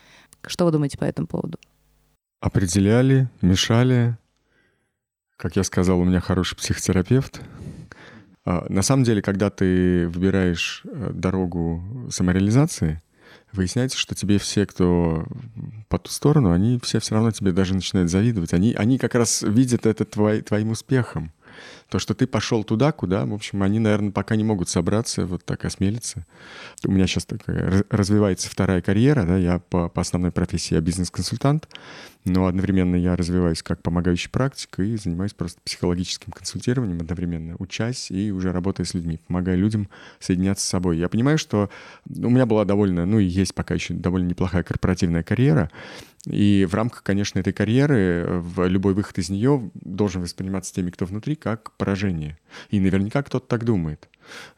Что 0.47 0.65
вы 0.65 0.73
думаете 0.73 0.99
по 0.99 1.05
этому 1.05 1.29
поводу? 1.29 1.59
Определяли, 2.41 3.29
мешали, 3.43 4.17
как 5.41 5.57
я 5.57 5.65
сказал, 5.65 5.99
у 5.99 6.05
меня 6.05 6.21
хороший 6.21 6.55
психотерапевт. 6.55 7.41
А, 8.45 8.67
на 8.69 8.83
самом 8.83 9.05
деле, 9.05 9.23
когда 9.23 9.49
ты 9.49 10.07
выбираешь 10.09 10.83
э, 10.85 11.13
дорогу 11.15 11.83
самореализации, 12.11 13.01
выясняется, 13.51 13.97
что 13.97 14.15
тебе 14.15 14.39
все, 14.39 14.67
кто 14.67 15.27
по 15.89 15.99
ту 15.99 16.11
сторону, 16.11 16.53
они 16.53 16.79
все 16.83 17.01
все 17.01 17.15
равно 17.15 17.31
тебе 17.31 17.53
даже 17.53 17.75
начинают 17.75 18.11
завидовать. 18.11 18.53
Они, 18.53 18.75
они 18.75 18.99
как 18.99 19.15
раз 19.15 19.41
видят 19.43 19.87
это 19.87 20.05
твой, 20.05 20.43
твоим 20.43 20.73
успехом. 20.73 21.33
То, 21.91 21.99
что 21.99 22.15
ты 22.15 22.29
пошел 22.29 22.63
туда, 22.63 22.93
куда, 22.93 23.27
в 23.27 23.35
общем, 23.35 23.65
они, 23.65 23.81
наверное, 23.81 24.13
пока 24.13 24.37
не 24.37 24.45
могут 24.45 24.69
собраться, 24.69 25.27
вот 25.27 25.45
так 25.45 25.65
осмелиться. 25.65 26.25
У 26.85 26.93
меня 26.93 27.09
сейчас 27.09 27.27
такая 27.27 27.85
развивается 27.91 28.49
вторая 28.49 28.81
карьера, 28.81 29.25
да, 29.25 29.37
я 29.37 29.59
по, 29.59 29.89
по 29.89 30.01
основной 30.01 30.31
профессии 30.31 30.75
я 30.75 30.81
бизнес-консультант, 30.81 31.69
но 32.25 32.47
одновременно 32.47 32.95
я 32.95 33.17
развиваюсь 33.17 33.65
как 33.65 33.83
помогающий 33.83 34.31
практик 34.31 34.79
и 34.79 34.97
занимаюсь 34.97 35.33
просто 35.33 35.61
психологическим 35.65 36.31
консультированием 36.31 37.01
одновременно, 37.01 37.57
учась 37.59 38.13
и 38.13 38.31
уже 38.31 38.53
работая 38.53 38.85
с 38.85 38.95
людьми, 38.95 39.19
помогая 39.27 39.57
людям 39.57 39.89
соединяться 40.21 40.65
с 40.65 40.69
собой. 40.69 40.97
Я 40.97 41.09
понимаю, 41.09 41.39
что 41.39 41.71
у 42.09 42.31
меня 42.31 42.47
была 42.47 42.65
довольно, 42.65 43.05
ну 43.05 43.19
и 43.19 43.25
есть 43.25 43.55
пока 43.55 43.75
еще 43.75 43.95
довольно 43.95 44.29
неплохая 44.29 44.63
корпоративная 44.63 45.25
карьера, 45.25 45.73
и 46.27 46.67
в 46.69 46.75
рамках, 46.75 47.03
конечно, 47.03 47.39
этой 47.39 47.53
карьеры 47.53 48.27
в 48.29 48.67
любой 48.67 48.95
выход 48.95 49.19
из 49.19 49.31
нее 49.31 49.71
должен 49.75 50.23
восприниматься 50.23 50.75
теми, 50.75 50.91
кто 50.91 51.07
внутри, 51.07 51.35
как 51.35 51.73
поражение. 51.73 52.39
И 52.71 52.79
наверняка 52.79 53.23
кто-то 53.23 53.47
так 53.47 53.65
думает. 53.65 54.09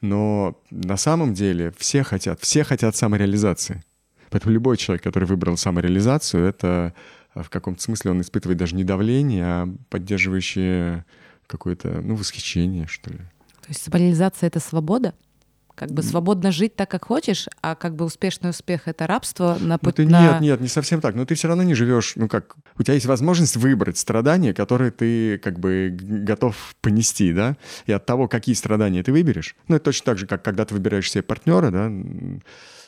Но 0.00 0.60
на 0.70 0.96
самом 0.96 1.34
деле 1.34 1.72
все 1.78 2.02
хотят, 2.02 2.40
все 2.40 2.64
хотят 2.64 2.96
самореализации. 2.96 3.84
Поэтому 4.30 4.52
любой 4.54 4.76
человек, 4.76 5.04
который 5.04 5.24
выбрал 5.24 5.56
самореализацию, 5.56 6.44
это 6.44 6.94
в 7.34 7.48
каком-то 7.48 7.80
смысле 7.80 8.10
он 8.10 8.20
испытывает 8.22 8.58
даже 8.58 8.74
не 8.74 8.84
давление, 8.84 9.44
а 9.44 9.74
поддерживающее 9.88 11.04
какое-то, 11.46 12.00
ну, 12.02 12.16
восхищение, 12.16 12.86
что 12.86 13.10
ли. 13.10 13.18
То 13.18 13.68
есть 13.68 13.82
самореализация— 13.82 14.46
это 14.48 14.58
свобода? 14.58 15.14
Как 15.74 15.90
бы 15.90 16.02
свободно 16.02 16.52
жить 16.52 16.76
так, 16.76 16.90
как 16.90 17.04
хочешь, 17.04 17.48
а 17.60 17.74
как 17.74 17.94
бы 17.96 18.04
успешный 18.04 18.50
успех— 18.50 18.82
это 18.86 19.06
рабство 19.06 19.56
на 19.60 19.78
путь 19.78 19.98
ну, 19.98 20.08
на... 20.08 20.32
Нет, 20.32 20.40
нет, 20.40 20.60
не 20.60 20.68
совсем 20.68 21.00
так. 21.00 21.14
Но 21.14 21.24
ты 21.24 21.34
все 21.34 21.48
равно 21.48 21.62
не 21.62 21.74
живешь, 21.74 22.14
ну 22.16 22.28
как, 22.28 22.56
у 22.78 22.82
тебя 22.82 22.94
есть 22.94 23.06
возможность 23.06 23.56
выбрать 23.56 23.98
страдания, 23.98 24.54
которые 24.54 24.90
ты 24.90 25.38
как 25.38 25.58
бы 25.58 25.96
готов 26.00 26.56
понести, 26.80 27.32
да, 27.32 27.56
и 27.86 27.92
от 27.92 28.06
того, 28.06 28.28
какие 28.28 28.54
страдания 28.54 29.02
ты 29.02 29.12
выберешь. 29.12 29.56
Ну, 29.68 29.76
это 29.76 29.86
точно 29.86 30.06
так 30.06 30.18
же, 30.18 30.26
как 30.26 30.42
когда 30.42 30.64
ты 30.64 30.74
выбираешь 30.74 31.10
себе 31.10 31.22
партнера, 31.22 31.70
да, 31.70 31.90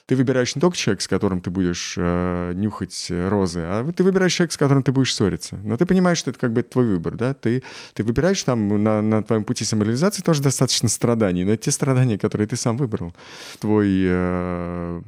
ты 0.07 0.17
выбираешь 0.17 0.55
не 0.55 0.61
только 0.61 0.77
человека, 0.77 1.03
с 1.03 1.09
которым 1.09 1.41
ты 1.41 1.51
будешь 1.51 1.95
э, 1.97 2.53
нюхать 2.55 3.07
розы, 3.11 3.61
а 3.61 3.91
ты 3.93 4.05
выбираешь 4.05 4.35
человека, 4.35 4.55
с 4.55 4.57
которым 4.59 4.83
ты 4.83 4.93
будешь 4.93 5.15
ссориться. 5.15 5.57
Но 5.65 5.77
ты 5.77 5.87
понимаешь, 5.87 6.19
что 6.19 6.31
это 6.31 6.39
как 6.39 6.53
бы 6.53 6.63
твой 6.63 6.87
выбор, 6.87 7.15
да? 7.15 7.33
Ты, 7.33 7.63
ты 7.95 8.05
выбираешь 8.05 8.43
там 8.43 8.83
на, 8.83 9.01
на 9.01 9.23
твоем 9.23 9.45
пути 9.45 9.65
самореализации 9.65 10.23
тоже 10.23 10.43
достаточно 10.43 10.89
страданий, 10.89 11.45
но 11.45 11.53
это 11.53 11.65
те 11.65 11.71
страдания, 11.71 12.19
которые 12.19 12.47
ты 12.47 12.57
сам 12.57 12.77
выбрал. 12.77 13.15
Твой 13.61 13.89
э, 14.05 15.03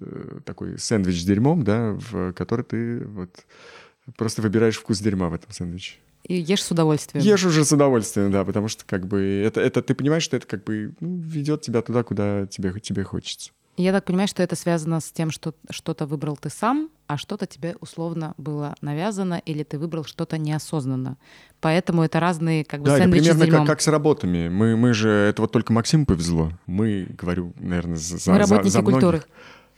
э, 0.00 0.38
такой 0.46 0.78
сэндвич 0.78 1.20
с 1.20 1.24
дерьмом, 1.24 1.62
да, 1.62 1.92
в 1.92 2.32
который 2.32 2.64
ты 2.64 3.04
вот 3.04 3.30
просто 4.16 4.40
выбираешь 4.40 4.78
вкус 4.78 5.00
дерьма 5.00 5.28
в 5.28 5.34
этом 5.34 5.52
сэндвиче. 5.52 5.96
И 6.24 6.34
ешь 6.34 6.62
с 6.62 6.70
удовольствием. 6.70 7.24
Ешь 7.24 7.44
уже 7.44 7.64
с 7.64 7.72
удовольствием, 7.72 8.30
да, 8.30 8.44
потому 8.44 8.68
что 8.68 8.84
как 8.86 9.06
бы 9.06 9.42
это, 9.44 9.60
это 9.60 9.82
ты 9.82 9.94
понимаешь, 9.94 10.22
что 10.22 10.36
это 10.36 10.46
как 10.46 10.64
бы 10.64 10.94
ну, 11.00 11.18
ведет 11.18 11.62
тебя 11.62 11.82
туда, 11.82 12.02
куда 12.04 12.46
тебе, 12.46 12.78
тебе 12.80 13.04
хочется. 13.04 13.50
Я 13.80 13.92
так 13.92 14.04
понимаю, 14.04 14.28
что 14.28 14.42
это 14.42 14.56
связано 14.56 15.00
с 15.00 15.10
тем, 15.10 15.30
что 15.30 15.54
что-то 15.70 16.04
выбрал 16.04 16.36
ты 16.36 16.50
сам, 16.50 16.90
а 17.06 17.16
что-то 17.16 17.46
тебе 17.46 17.76
условно 17.80 18.34
было 18.36 18.74
навязано, 18.82 19.40
или 19.46 19.62
ты 19.62 19.78
выбрал 19.78 20.04
что-то 20.04 20.36
неосознанно. 20.36 21.16
Поэтому 21.60 22.02
это 22.02 22.20
разные 22.20 22.64
как 22.64 22.80
бы 22.80 22.86
да, 22.86 22.98
сэндвичи 22.98 23.28
это 23.28 23.38
примерно 23.38 23.58
как, 23.58 23.66
как 23.66 23.80
с 23.80 23.88
работами. 23.88 24.50
Мы, 24.50 24.76
мы 24.76 24.92
же, 24.92 25.08
это 25.08 25.40
вот 25.40 25.52
только 25.52 25.72
Максиму 25.72 26.04
повезло. 26.04 26.52
Мы, 26.66 27.06
говорю, 27.18 27.54
наверное, 27.58 27.96
за, 27.96 28.30
мы 28.30 28.38
работники 28.38 28.68
за, 28.68 28.78
за 28.78 28.82
культуры. 28.82 29.22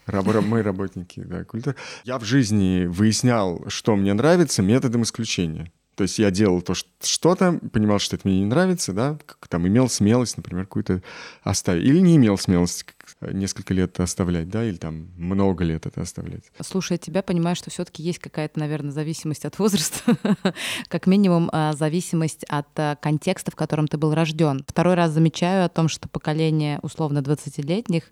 Раб, 0.05 0.25
мы 0.45 0.61
работники 0.61 1.21
да, 1.21 1.45
культуры. 1.45 1.77
Я 2.03 2.19
в 2.19 2.25
жизни 2.25 2.85
выяснял, 2.85 3.63
что 3.69 3.95
мне 3.95 4.13
нравится 4.13 4.61
методом 4.61 5.03
исключения. 5.03 5.71
То 5.95 6.03
есть 6.03 6.17
я 6.17 6.31
делал 6.31 6.61
то, 6.61 6.73
что-то, 6.73 7.59
понимал, 7.71 7.99
что 7.99 8.15
это 8.15 8.27
мне 8.27 8.39
не 8.39 8.45
нравится, 8.45 8.93
да, 8.93 9.17
как, 9.25 9.47
там 9.47 9.67
имел 9.67 9.87
смелость, 9.89 10.37
например, 10.37 10.65
какую-то 10.65 11.03
оставить. 11.43 11.85
Или 11.85 11.99
не 11.99 12.15
имел 12.15 12.37
смелости 12.37 12.83
несколько 13.21 13.73
лет 13.73 13.99
оставлять, 13.99 14.49
да, 14.49 14.63
или 14.63 14.77
там 14.77 15.09
много 15.17 15.63
лет 15.63 15.85
это 15.85 16.01
оставлять. 16.01 16.43
Слушая 16.61 16.97
тебя, 16.97 17.23
понимаю, 17.23 17.55
что 17.55 17.69
все-таки 17.69 18.03
есть 18.03 18.19
какая-то, 18.19 18.59
наверное, 18.59 18.91
зависимость 18.91 19.45
от 19.45 19.59
возраста, 19.59 20.17
как 20.87 21.07
минимум 21.07 21.49
а, 21.51 21.73
зависимость 21.73 22.43
от 22.45 22.67
а, 22.77 22.95
контекста, 22.95 23.51
в 23.51 23.55
котором 23.55 23.87
ты 23.87 23.97
был 23.97 24.13
рожден. 24.13 24.63
Второй 24.67 24.95
раз 24.95 25.11
замечаю 25.11 25.65
о 25.65 25.69
том, 25.69 25.87
что 25.87 26.09
поколение 26.09 26.79
условно 26.81 27.19
20-летних 27.19 28.03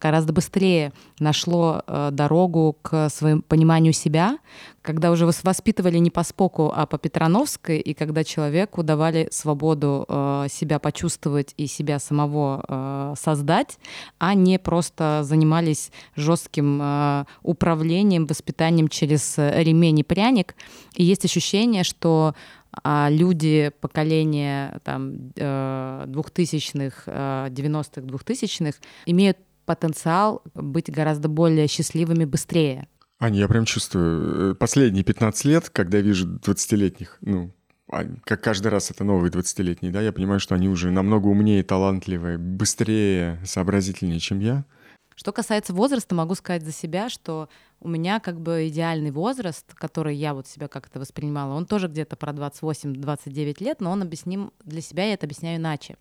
гораздо 0.00 0.32
быстрее 0.32 0.92
нашло 1.18 1.82
э, 1.86 2.10
дорогу 2.12 2.76
к 2.82 3.08
своему 3.08 3.42
пониманию 3.42 3.92
себя, 3.92 4.38
когда 4.82 5.10
уже 5.10 5.26
воспитывали 5.26 5.98
не 5.98 6.10
по 6.10 6.22
Споку, 6.22 6.72
а 6.74 6.86
по 6.86 6.98
Петрановской, 6.98 7.78
и 7.78 7.94
когда 7.94 8.22
человеку 8.24 8.82
давали 8.82 9.28
свободу 9.30 10.04
э, 10.08 10.46
себя 10.50 10.78
почувствовать 10.78 11.54
и 11.56 11.66
себя 11.66 11.98
самого 11.98 12.64
э, 12.68 13.14
создать, 13.18 13.78
а 14.18 14.34
не 14.34 14.58
просто 14.58 15.22
занимались 15.22 15.90
жестким 16.16 17.26
управлением, 17.42 18.26
воспитанием 18.26 18.88
через 18.88 19.34
ремень 19.38 20.00
и 20.00 20.02
пряник. 20.02 20.54
И 20.94 21.04
есть 21.04 21.24
ощущение, 21.24 21.84
что 21.84 22.34
а 22.82 23.08
люди 23.10 23.70
поколения 23.80 24.80
там, 24.84 25.12
2000-х, 25.36 27.04
90-х, 27.50 28.00
2000-х 28.00 28.78
имеют 29.06 29.38
потенциал 29.64 30.42
быть 30.54 30.90
гораздо 30.90 31.28
более 31.28 31.66
счастливыми 31.66 32.24
быстрее. 32.24 32.88
Аня, 33.18 33.38
я 33.38 33.48
прям 33.48 33.64
чувствую, 33.64 34.52
э, 34.52 34.54
последние 34.54 35.04
15 35.04 35.44
лет, 35.44 35.70
когда 35.70 35.98
я 35.98 36.04
вижу 36.04 36.26
20-летних, 36.26 37.18
ну, 37.20 37.52
а, 37.88 38.04
как 38.24 38.42
каждый 38.42 38.68
раз 38.68 38.90
это 38.90 39.04
новые 39.04 39.30
20-летние, 39.30 39.92
да, 39.92 40.00
я 40.00 40.12
понимаю, 40.12 40.40
что 40.40 40.54
они 40.54 40.68
уже 40.68 40.90
намного 40.90 41.28
умнее, 41.28 41.62
талантливее, 41.62 42.38
быстрее, 42.38 43.40
сообразительнее, 43.44 44.20
чем 44.20 44.40
я. 44.40 44.64
Что 45.14 45.32
касается 45.32 45.72
возраста, 45.72 46.14
могу 46.14 46.34
сказать 46.34 46.64
за 46.64 46.72
себя, 46.72 47.08
что 47.08 47.48
у 47.80 47.88
меня 47.88 48.18
как 48.18 48.40
бы 48.40 48.68
идеальный 48.68 49.12
возраст, 49.12 49.72
который 49.74 50.16
я 50.16 50.34
вот 50.34 50.48
себя 50.48 50.66
как-то 50.66 50.98
воспринимала, 50.98 51.54
он 51.54 51.66
тоже 51.66 51.86
где-то 51.86 52.16
про 52.16 52.32
28-29 52.32 53.62
лет, 53.62 53.80
но 53.80 53.92
он 53.92 54.02
объясним 54.02 54.52
для 54.64 54.80
себя, 54.80 55.04
я 55.04 55.14
это 55.14 55.26
объясняю 55.26 55.58
иначе. 55.58 55.96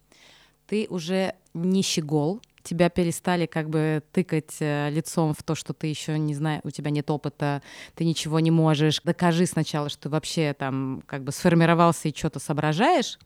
Ты 0.66 0.88
уже 0.90 1.36
не 1.54 1.84
щегол, 1.84 2.42
тебя 2.64 2.90
перестали 2.90 3.46
как 3.46 3.70
бы 3.70 4.02
тыкать 4.12 4.56
э, 4.60 4.90
лицом 4.90 5.34
в 5.34 5.44
то, 5.44 5.56
что 5.56 5.74
ты 5.74 5.88
еще 5.88 6.18
не 6.18 6.34
знаешь, 6.34 6.62
у 6.64 6.72
тебя 6.72 6.90
нет 6.92 7.10
опыта, 7.12 7.62
ты 7.96 8.06
ничего 8.06 8.40
не 8.40 8.52
можешь. 8.52 9.02
Докажи 9.04 9.46
сначала, 9.46 9.90
что 9.90 10.04
ты 10.04 10.10
вообще 10.10 10.54
там 10.58 11.04
как 11.06 11.24
бы 11.24 11.32
сформировался 11.32 12.08
и 12.08 12.16
что-то 12.16 12.40
соображаешь, 12.40 13.20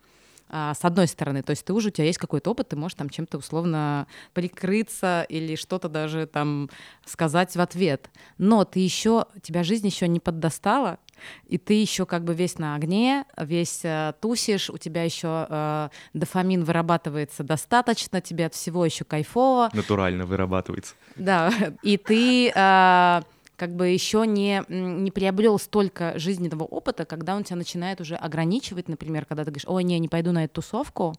а, 0.50 0.74
с 0.74 0.86
одной 0.86 1.08
стороны, 1.08 1.44
то 1.44 1.52
есть 1.52 1.66
ты 1.66 1.74
уже, 1.74 1.90
у 1.90 1.92
тебя 1.92 2.06
есть 2.06 2.20
какой-то 2.20 2.52
опыт, 2.52 2.70
ты 2.70 2.78
можешь 2.78 2.96
там 2.96 3.10
чем-то 3.10 3.38
условно 3.38 4.08
прикрыться 4.34 5.26
или 5.28 5.56
что-то 5.56 5.90
даже 5.90 6.26
там 6.26 6.70
сказать 7.06 7.56
в 7.56 7.60
ответ. 7.60 8.10
Но 8.38 8.64
ты 8.64 8.80
еще, 8.80 9.26
тебя 9.42 9.64
жизнь 9.64 9.86
еще 9.86 10.08
не 10.08 10.22
поддостала, 10.22 11.00
и 11.48 11.58
ты 11.58 11.74
еще 11.74 12.06
как 12.06 12.24
бы 12.24 12.34
весь 12.34 12.58
на 12.58 12.76
огне, 12.76 13.26
весь 13.38 13.82
э, 13.84 14.14
тусишь, 14.20 14.70
у 14.70 14.78
тебя 14.78 15.04
еще 15.04 15.48
э, 15.50 15.90
дофамин 16.14 16.64
вырабатывается 16.64 17.44
достаточно, 17.44 18.22
тебе 18.22 18.46
от 18.46 18.54
всего 18.54 18.86
еще 18.86 19.04
кайфово. 19.04 19.70
Натурально 19.74 20.26
вырабатывается. 20.26 20.96
Да, 21.16 21.52
и 21.84 21.98
ты 21.98 22.52
э, 22.54 23.22
как 23.58 23.76
бы 23.76 23.88
еще 23.88 24.26
не, 24.26 24.64
не 24.70 25.10
приобрел 25.12 25.58
столько 25.60 26.18
жизненного 26.18 26.64
опыта, 26.64 27.06
когда 27.06 27.36
он 27.36 27.44
тебя 27.44 27.58
начинает 27.58 28.00
уже 28.00 28.16
ограничивать, 28.16 28.88
например, 28.88 29.26
когда 29.26 29.44
ты 29.44 29.50
говоришь, 29.50 29.68
ой, 29.68 29.84
не, 29.84 29.98
не 30.00 30.08
пойду 30.08 30.32
на 30.32 30.46
эту 30.46 30.62
тусовку, 30.62 31.16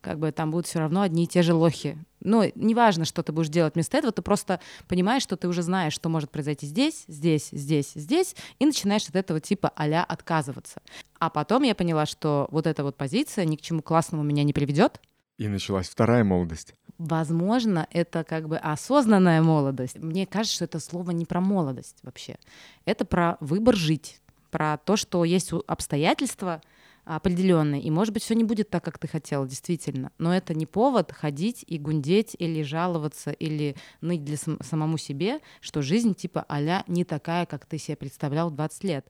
как 0.00 0.18
бы 0.18 0.32
там 0.32 0.50
будут 0.50 0.66
все 0.66 0.80
равно 0.80 1.02
одни 1.02 1.24
и 1.24 1.26
те 1.26 1.42
же 1.42 1.52
лохи. 1.52 1.98
Ну, 2.20 2.50
неважно, 2.54 3.04
что 3.04 3.22
ты 3.22 3.32
будешь 3.32 3.50
делать 3.50 3.74
вместо 3.74 3.98
этого, 3.98 4.12
ты 4.12 4.22
просто 4.22 4.58
понимаешь, 4.88 5.22
что 5.22 5.36
ты 5.36 5.48
уже 5.48 5.62
знаешь, 5.62 5.92
что 5.92 6.08
может 6.08 6.30
произойти 6.30 6.66
здесь, 6.66 7.04
здесь, 7.08 7.50
здесь, 7.52 7.92
здесь, 7.94 8.36
и 8.58 8.64
начинаешь 8.64 9.06
от 9.08 9.16
этого 9.16 9.40
типа 9.40 9.70
а 9.76 10.02
отказываться. 10.04 10.80
А 11.18 11.28
потом 11.28 11.62
я 11.62 11.74
поняла, 11.74 12.06
что 12.06 12.48
вот 12.50 12.66
эта 12.66 12.84
вот 12.84 12.96
позиция 12.96 13.44
ни 13.44 13.56
к 13.56 13.60
чему 13.60 13.82
классному 13.82 14.22
меня 14.22 14.44
не 14.44 14.54
приведет, 14.54 15.00
и 15.38 15.48
началась 15.48 15.88
вторая 15.88 16.22
молодость. 16.22 16.74
Возможно, 17.02 17.88
это 17.90 18.22
как 18.22 18.48
бы 18.48 18.56
осознанная 18.58 19.42
молодость. 19.42 19.98
Мне 19.98 20.24
кажется, 20.24 20.54
что 20.54 20.64
это 20.66 20.78
слово 20.78 21.10
не 21.10 21.26
про 21.26 21.40
молодость 21.40 21.96
вообще. 22.04 22.36
Это 22.84 23.04
про 23.04 23.38
выбор 23.40 23.74
жить, 23.74 24.20
про 24.52 24.76
то, 24.76 24.96
что 24.96 25.24
есть 25.24 25.50
обстоятельства 25.66 26.62
определенные, 27.04 27.82
и, 27.82 27.90
может 27.90 28.14
быть, 28.14 28.22
все 28.22 28.36
не 28.36 28.44
будет 28.44 28.70
так, 28.70 28.84
как 28.84 28.98
ты 28.98 29.08
хотел, 29.08 29.44
действительно. 29.44 30.12
Но 30.18 30.32
это 30.32 30.54
не 30.54 30.64
повод 30.64 31.10
ходить 31.10 31.64
и 31.66 31.76
гундеть 31.76 32.36
или 32.38 32.62
жаловаться 32.62 33.32
или 33.32 33.74
ныть 34.00 34.22
для 34.22 34.36
сам- 34.36 34.62
самому 34.62 34.96
себе, 34.96 35.40
что 35.60 35.82
жизнь 35.82 36.14
типа 36.14 36.46
а 36.48 36.84
не 36.86 37.04
такая, 37.04 37.46
как 37.46 37.66
ты 37.66 37.78
себе 37.78 37.96
представлял 37.96 38.50
в 38.50 38.54
20 38.54 38.84
лет. 38.84 39.08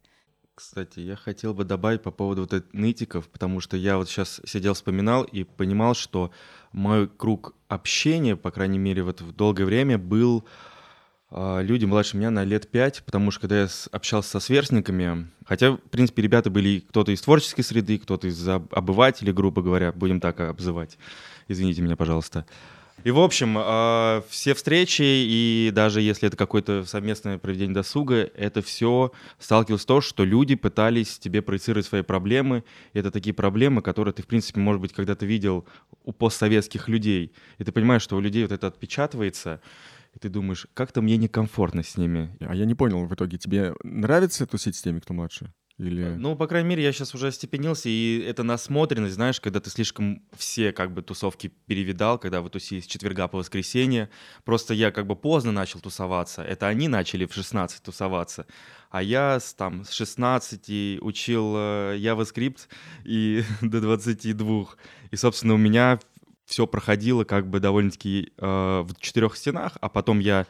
Кстати, 0.63 1.01
я 1.01 1.17
хотел 1.17 1.55
бы 1.55 1.65
добавить 1.65 2.03
по 2.03 2.13
поводу 2.13 2.43
вот 2.43 2.53
этих 2.53 2.73
нытиков, 2.73 3.29
потому 3.29 3.59
что 3.59 3.77
я 3.77 3.97
вот 3.97 4.09
сейчас 4.09 4.41
сидел, 4.47 4.75
вспоминал 4.75 5.25
и 5.25 5.43
понимал, 5.43 5.95
что 5.95 6.31
мой 6.71 7.09
круг 7.09 7.57
общения, 7.67 8.37
по 8.37 8.53
крайней 8.53 8.79
мере, 8.79 9.03
вот 9.03 9.21
в 9.21 9.33
долгое 9.33 9.65
время 9.65 9.99
был 9.99 10.45
э, 11.33 11.63
люди 11.63 11.85
младше 11.85 12.17
меня 12.17 12.31
на 12.31 12.45
лет 12.45 12.71
пять, 12.71 13.03
потому 13.05 13.33
что 13.33 13.41
когда 13.41 13.63
я 13.63 13.69
общался 13.91 14.31
со 14.31 14.41
сверстниками, 14.41 15.29
хотя, 15.47 15.73
в 15.73 15.79
принципе, 15.91 16.23
ребята 16.23 16.49
были 16.49 16.79
кто-то 16.79 17.11
из 17.11 17.21
творческой 17.23 17.63
среды, 17.63 17.99
кто-то 17.99 18.29
из 18.29 18.49
обывателей, 18.49 19.33
грубо 19.33 19.63
говоря, 19.63 19.91
будем 19.91 20.21
так 20.21 20.39
обзывать, 20.39 20.97
извините 21.49 21.83
меня, 21.83 21.97
пожалуйста, 21.97 22.47
и, 23.05 23.11
в 23.11 23.19
общем, 23.19 23.57
а, 23.59 24.23
все 24.29 24.55
встречи, 24.55 25.03
и 25.03 25.71
даже 25.73 26.01
если 26.01 26.29
это 26.29 26.37
какое-то 26.37 26.85
совместное 26.85 27.39
проведение 27.39 27.75
досуга, 27.75 28.31
это 28.35 28.63
все 28.63 29.13
сталкивалось 29.39 29.83
с 29.83 29.87
том, 29.87 30.01
что 30.01 30.25
люди 30.25 30.55
пытались 30.55 31.19
тебе 31.19 31.43
проецировать 31.43 31.87
свои 31.87 32.03
проблемы. 32.03 32.65
И 32.93 32.99
это 32.99 33.11
такие 33.11 33.35
проблемы, 33.35 33.83
которые 33.83 34.15
ты, 34.15 34.23
в 34.23 34.27
принципе, 34.27 34.61
может 34.61 34.81
быть, 34.81 34.93
когда-то 34.93 35.27
видел 35.27 35.67
у 36.05 36.13
постсоветских 36.13 36.89
людей. 36.89 37.33
И 37.59 37.65
ты 37.65 37.73
понимаешь, 37.73 38.03
что 38.03 38.17
у 38.17 38.21
людей 38.21 38.43
вот 38.43 38.53
это 38.53 38.67
отпечатывается, 38.67 39.61
и 40.15 40.19
ты 40.19 40.29
думаешь, 40.29 40.67
как-то 40.75 41.03
мне 41.03 41.17
некомфортно 41.17 41.83
с 41.83 41.97
ними. 41.97 42.37
А 42.41 42.55
я 42.55 42.67
не 42.67 42.75
понял 42.75 43.05
в 43.07 43.15
итоге, 43.15 43.39
тебе 43.39 43.75
нравится 43.83 44.47
тусить 44.47 44.77
с 44.77 44.83
теми, 44.83 45.01
кто 45.01 45.15
младше? 45.15 45.53
Или... 45.79 46.15
Ну, 46.17 46.37
по 46.37 46.47
крайней 46.47 46.69
мере, 46.69 46.83
я 46.83 46.93
сейчас 46.93 47.15
уже 47.15 47.29
остепенился, 47.29 47.89
и 47.89 48.21
это 48.21 48.43
насмотренность, 48.43 49.15
знаешь, 49.15 49.41
когда 49.41 49.61
ты 49.61 49.71
слишком 49.71 50.23
все 50.37 50.73
как 50.73 50.93
бы 50.93 51.03
тусовки 51.03 51.49
перевидал, 51.67 52.19
когда 52.19 52.41
вы 52.41 52.51
тусили 52.51 52.81
с 52.81 52.87
четверга 52.87 53.27
по 53.29 53.39
воскресенье. 53.39 54.11
Просто 54.45 54.75
я 54.75 54.91
как 54.91 55.07
бы 55.07 55.17
поздно 55.17 55.53
начал 55.53 55.81
тусоваться. 55.81 56.43
Это 56.43 56.69
они 56.69 56.89
начали 56.89 57.25
в 57.25 57.33
16 57.35 57.83
тусоваться. 57.83 58.47
А 58.91 59.03
я 59.03 59.41
с, 59.41 59.55
там 59.55 59.85
с 59.85 59.91
16 59.91 61.01
учил 61.01 61.55
э, 61.57 61.97
JavaScript 61.99 62.69
и 63.05 63.43
до 63.63 63.81
22. 63.81 64.67
И, 65.11 65.17
собственно, 65.17 65.55
у 65.55 65.59
меня 65.59 65.99
все 66.45 66.67
проходило 66.67 67.25
как 67.25 67.49
бы 67.49 67.61
довольно-таки 67.61 68.33
э, 68.37 68.47
в 68.47 68.95
четырех 69.01 69.37
стенах, 69.37 69.79
а 69.81 69.89
потом 69.89 70.19
я 70.19 70.47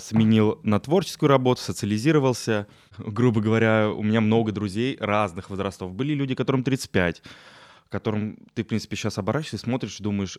сменил 0.00 0.58
на 0.64 0.80
творческую 0.80 1.28
работу, 1.28 1.60
социализировался. 1.60 2.66
Грубо 2.98 3.40
говоря, 3.40 3.90
у 3.90 4.02
меня 4.02 4.20
много 4.20 4.50
друзей 4.50 4.96
разных 4.98 5.50
возрастов. 5.50 5.94
Были 5.94 6.14
люди, 6.14 6.34
которым 6.34 6.64
35, 6.64 7.22
которым 7.88 8.38
ты, 8.54 8.64
в 8.64 8.66
принципе, 8.66 8.96
сейчас 8.96 9.18
оборачиваешься, 9.18 9.58
смотришь 9.58 10.00
и 10.00 10.02
думаешь, 10.02 10.38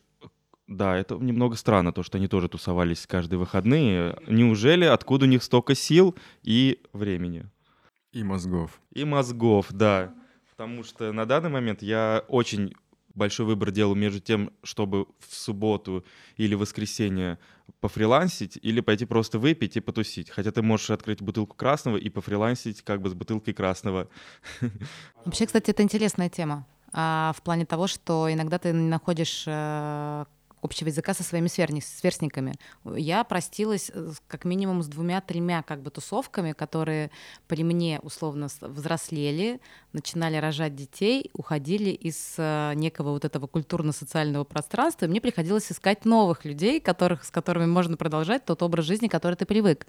да, 0.67 0.97
это 0.97 1.15
немного 1.15 1.55
странно, 1.55 1.91
то, 1.91 2.03
что 2.03 2.17
они 2.17 2.27
тоже 2.27 2.47
тусовались 2.47 3.07
каждые 3.07 3.39
выходные. 3.39 4.17
Неужели 4.27 4.85
откуда 4.85 5.25
у 5.25 5.29
них 5.29 5.41
столько 5.41 5.73
сил 5.73 6.15
и 6.43 6.81
времени? 6.93 7.45
И 8.11 8.23
мозгов. 8.23 8.81
И 8.93 9.05
мозгов, 9.05 9.67
да. 9.71 10.13
Потому 10.51 10.83
что 10.83 11.11
на 11.13 11.25
данный 11.25 11.49
момент 11.49 11.81
я 11.81 12.23
очень 12.27 12.75
большой 13.19 13.45
выбор 13.45 13.69
делал 13.69 13.93
между 13.93 14.19
тем, 14.19 14.51
чтобы 14.63 15.05
в 15.19 15.35
субботу 15.35 16.03
или 16.37 16.55
воскресенье 16.55 17.37
пофрилансить 17.79 18.57
или 18.59 18.81
пойти 18.81 19.05
просто 19.05 19.37
выпить 19.37 19.77
и 19.77 19.79
потусить. 19.79 20.31
Хотя 20.31 20.51
ты 20.51 20.63
можешь 20.63 20.89
открыть 20.89 21.21
бутылку 21.21 21.55
красного 21.55 21.97
и 21.97 22.09
пофрилансить 22.09 22.81
как 22.81 23.01
бы 23.01 23.09
с 23.09 23.13
бутылкой 23.13 23.53
красного. 23.53 24.09
Вообще, 25.25 25.45
кстати, 25.45 25.69
это 25.69 25.83
интересная 25.83 26.29
тема. 26.29 26.65
А, 26.91 27.33
в 27.37 27.43
плане 27.43 27.65
того, 27.65 27.85
что 27.85 28.31
иногда 28.31 28.57
ты 28.57 28.73
находишь 28.73 29.43
э, 29.45 30.25
общего 30.61 30.89
языка 30.89 31.13
со 31.13 31.23
своими 31.23 31.47
сверстниками. 31.47 32.53
Я 32.85 33.23
простилась 33.23 33.91
э, 33.93 34.11
как 34.27 34.45
минимум 34.45 34.81
с 34.81 34.87
двумя-тремя 34.87 35.63
как 35.63 35.81
бы 35.81 35.91
тусовками, 35.91 36.53
которые 36.53 37.11
при 37.47 37.63
мне 37.63 37.99
условно 38.03 38.47
взрослели, 38.61 39.59
начинали 39.93 40.37
рожать 40.37 40.75
детей, 40.75 41.29
уходили 41.33 41.89
из 41.89 42.35
э, 42.37 42.73
некого 42.75 43.11
вот 43.11 43.25
этого 43.25 43.47
культурно-социального 43.47 44.43
пространства, 44.43 45.05
и 45.05 45.07
мне 45.07 45.21
приходилось 45.21 45.71
искать 45.71 46.05
новых 46.05 46.45
людей, 46.45 46.79
которых, 46.79 47.23
с 47.23 47.31
которыми 47.31 47.65
можно 47.65 47.97
продолжать 47.97 48.45
тот 48.45 48.61
образ 48.61 48.85
жизни, 48.85 49.07
который 49.07 49.35
ты 49.35 49.45
привык. 49.45 49.87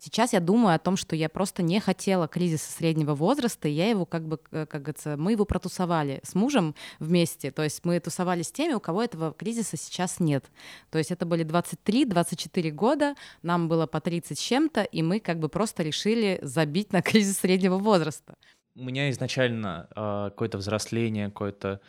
Сейчас 0.00 0.32
я 0.32 0.40
думаю 0.40 0.74
о 0.74 0.78
том, 0.78 0.96
что 0.96 1.16
я 1.16 1.28
просто 1.28 1.62
не 1.62 1.80
хотела 1.80 2.28
кризиса 2.28 2.72
среднего 2.72 3.14
возраста, 3.14 3.68
и 3.68 3.72
я 3.72 3.90
его 3.90 4.06
как 4.06 4.26
бы, 4.26 4.40
э, 4.50 4.66
как 4.66 4.82
говорится, 4.82 5.16
мы 5.16 5.32
его 5.32 5.44
протусовали 5.44 6.20
с 6.22 6.34
мужем 6.34 6.74
вместе, 6.98 7.50
то 7.50 7.62
есть 7.62 7.84
мы 7.84 8.00
тусовали 8.00 8.42
с 8.42 8.52
теми, 8.52 8.74
у 8.74 8.80
кого 8.80 9.02
этого 9.02 9.32
кризиса 9.32 9.76
сейчас 9.76 10.11
нет. 10.20 10.44
То 10.90 10.98
есть 10.98 11.10
это 11.10 11.26
были 11.26 11.44
23-24 11.44 12.70
года, 12.70 13.14
нам 13.42 13.68
было 13.68 13.86
по 13.86 14.00
30 14.00 14.38
с 14.38 14.42
чем-то, 14.42 14.82
и 14.82 15.02
мы 15.02 15.20
как 15.20 15.38
бы 15.38 15.48
просто 15.48 15.82
решили 15.82 16.38
забить 16.42 16.92
на 16.92 17.02
кризис 17.02 17.38
среднего 17.38 17.78
возраста 17.78 18.34
у 18.74 18.84
меня 18.84 19.10
изначально 19.10 19.88
э, 19.94 20.30
какое-то 20.30 20.58
взросление, 20.58 21.26
какое-то 21.26 21.80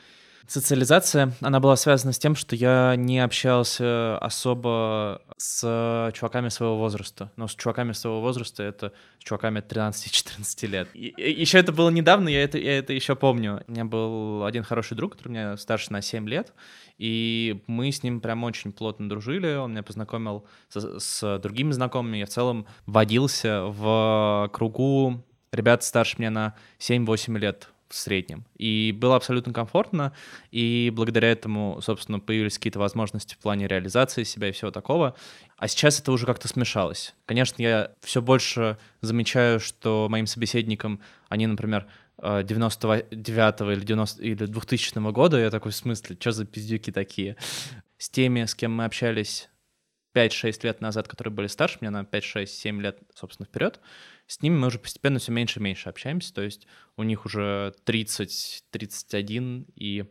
социализация, 0.47 1.34
она 1.41 1.60
была 1.60 1.75
связана 1.75 2.13
с 2.13 2.19
тем, 2.19 2.36
что 2.36 2.56
я 2.56 2.95
не 2.95 3.19
общался 3.19 4.17
особо 4.19 5.21
с 5.38 6.12
чуваками 6.13 6.49
своего 6.49 6.77
возраста. 6.77 7.32
Но 7.36 7.47
с 7.47 7.56
чуваками 7.56 7.93
своего 7.93 8.21
возраста 8.21 8.63
это 8.63 8.93
с 9.19 9.23
чуваками 9.23 9.60
13-14 9.60 10.67
лет. 10.67 10.89
И, 10.93 11.13
еще 11.17 11.60
это 11.60 11.71
было 11.71 11.89
недавно, 11.89 12.29
я 12.29 12.43
это, 12.43 12.58
я 12.58 12.77
это 12.77 12.93
еще 12.93 13.15
помню. 13.15 13.63
У 13.67 13.71
меня 13.71 13.86
был 13.86 14.45
один 14.45 14.63
хороший 14.63 14.95
друг, 14.95 15.13
который 15.13 15.29
меня 15.29 15.58
старше 15.58 15.91
на 15.91 16.01
7 16.01 16.27
лет, 16.27 16.53
и 16.97 17.63
мы 17.67 17.91
с 17.91 18.03
ним 18.03 18.21
прям 18.21 18.43
очень 18.43 18.71
плотно 18.71 19.10
дружили. 19.10 19.56
Он 19.56 19.71
меня 19.71 19.84
познакомил 19.84 20.45
с, 20.69 20.99
с 20.99 21.39
другими 21.39 21.71
знакомыми. 21.71 22.17
Я 22.17 22.25
в 22.25 22.29
целом 22.29 22.67
водился 22.86 23.63
в 23.65 24.49
кругу 24.53 25.23
ребят 25.53 25.84
старше 25.84 26.15
меня 26.17 26.32
на 26.32 26.56
7-8 26.79 27.38
лет 27.38 27.69
в 27.93 27.97
среднем. 27.97 28.45
И 28.58 28.91
было 28.97 29.15
абсолютно 29.15 29.53
комфортно, 29.53 30.13
и 30.51 30.91
благодаря 30.93 31.32
этому, 31.32 31.79
собственно, 31.82 32.19
появились 32.19 32.58
какие-то 32.58 32.79
возможности 32.79 33.36
в 33.36 33.38
плане 33.38 33.67
реализации 33.67 34.23
себя 34.23 34.49
и 34.49 34.51
всего 34.51 34.71
такого. 34.71 35.15
А 35.58 35.67
сейчас 35.67 35.99
это 35.99 36.12
уже 36.12 36.25
как-то 36.25 36.47
смешалось. 36.47 37.13
Конечно, 37.25 37.62
я 37.62 37.91
все 38.01 38.21
больше 38.21 38.77
замечаю, 39.01 39.60
что 39.60 40.08
моим 40.10 40.25
собеседникам, 40.25 40.99
они, 41.29 41.45
например, 41.45 41.86
99-го 42.17 43.71
или, 43.71 43.82
90 43.82 44.23
или 44.23 44.45
2000 44.45 45.12
года, 45.12 45.39
я 45.39 45.51
такой, 45.51 45.71
в 45.71 45.75
смысле, 45.75 46.17
что 46.19 46.32
за 46.32 46.45
пиздюки 46.45 46.91
такие? 46.91 47.38
С 47.97 48.10
теми, 48.10 48.45
с 48.45 48.56
кем 48.56 48.73
мы 48.75 48.86
общались 48.86 49.49
5-6 50.13 50.60
лет 50.63 50.82
назад, 50.82 51.08
которые 51.08 51.34
были 51.34 51.47
старше 51.47 51.80
меня 51.82 51.91
на 51.91 52.02
5-6-7 52.04 52.82
лет, 52.82 52.99
собственно, 53.15 53.45
вперед, 53.47 53.80
с 54.28 54.41
ними 54.41 54.58
мы 54.58 54.67
уже 54.67 54.80
постепенно 54.80 55.19
все 55.19 55.32
меньше 55.32 55.60
и 55.60 55.63
меньше 55.63 55.89
общаемся, 55.89 56.34
то 56.34 56.41
есть 56.41 56.67
у 56.97 57.04
них 57.04 57.26
уже 57.26 57.73
30-31, 57.86 59.65
и 59.76 60.06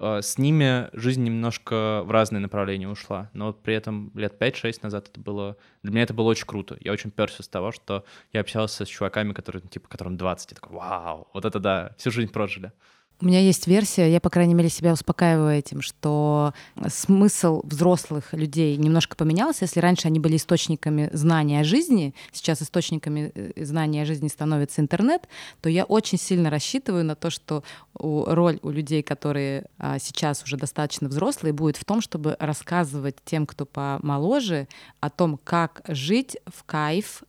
э, 0.00 0.22
с 0.22 0.38
ними 0.38 0.88
жизнь 0.92 1.22
немножко 1.22 2.02
в 2.04 2.10
разные 2.10 2.40
направления 2.40 2.88
ушла, 2.88 3.30
но 3.34 3.52
при 3.52 3.74
этом 3.74 4.10
лет 4.14 4.40
5-6 4.40 4.80
назад 4.82 5.08
это 5.08 5.20
было... 5.20 5.56
Для 5.82 5.92
меня 5.92 6.02
это 6.02 6.14
было 6.14 6.28
очень 6.28 6.46
круто. 6.46 6.76
Я 6.80 6.92
очень 6.92 7.10
перся 7.10 7.42
с 7.42 7.48
того, 7.48 7.72
что 7.72 8.04
я 8.32 8.40
общался 8.40 8.84
с 8.84 8.88
чуваками, 8.88 9.32
которые, 9.32 9.62
типа, 9.62 9.88
которым 9.88 10.16
20, 10.16 10.50
я 10.50 10.54
такой, 10.54 10.76
вау, 10.76 11.28
вот 11.34 11.44
это 11.44 11.58
да, 11.58 11.94
всю 11.98 12.10
жизнь 12.10 12.32
прожили. 12.32 12.72
У 13.20 13.26
меня 13.26 13.40
есть 13.40 13.66
версия, 13.66 14.12
я, 14.12 14.20
по 14.20 14.30
крайней 14.30 14.54
мере, 14.54 14.68
себя 14.68 14.92
успокаиваю 14.92 15.58
этим, 15.58 15.82
что 15.82 16.54
смысл 16.86 17.62
взрослых 17.64 18.32
людей 18.32 18.76
немножко 18.76 19.16
поменялся. 19.16 19.64
Если 19.64 19.80
раньше 19.80 20.06
они 20.06 20.20
были 20.20 20.36
источниками 20.36 21.10
знания 21.12 21.60
о 21.60 21.64
жизни, 21.64 22.14
сейчас 22.30 22.62
источниками 22.62 23.32
э, 23.34 23.64
знания 23.64 24.02
о 24.02 24.04
жизни 24.04 24.28
становится 24.28 24.82
интернет, 24.82 25.28
то 25.60 25.68
я 25.68 25.84
очень 25.84 26.16
сильно 26.16 26.48
рассчитываю 26.48 27.04
на 27.04 27.16
то, 27.16 27.30
что 27.30 27.64
роль 27.94 28.60
у 28.62 28.70
людей, 28.70 29.02
которые 29.02 29.64
а, 29.78 29.98
сейчас 29.98 30.44
уже 30.44 30.56
достаточно 30.56 31.08
взрослые, 31.08 31.52
будет 31.52 31.76
в 31.76 31.84
том, 31.84 32.00
чтобы 32.00 32.36
рассказывать 32.38 33.16
тем, 33.24 33.46
кто 33.46 33.66
помоложе, 33.66 34.68
о 35.00 35.10
том, 35.10 35.40
как 35.42 35.82
жить 35.88 36.36
в 36.46 36.62
кайф, 36.62 37.24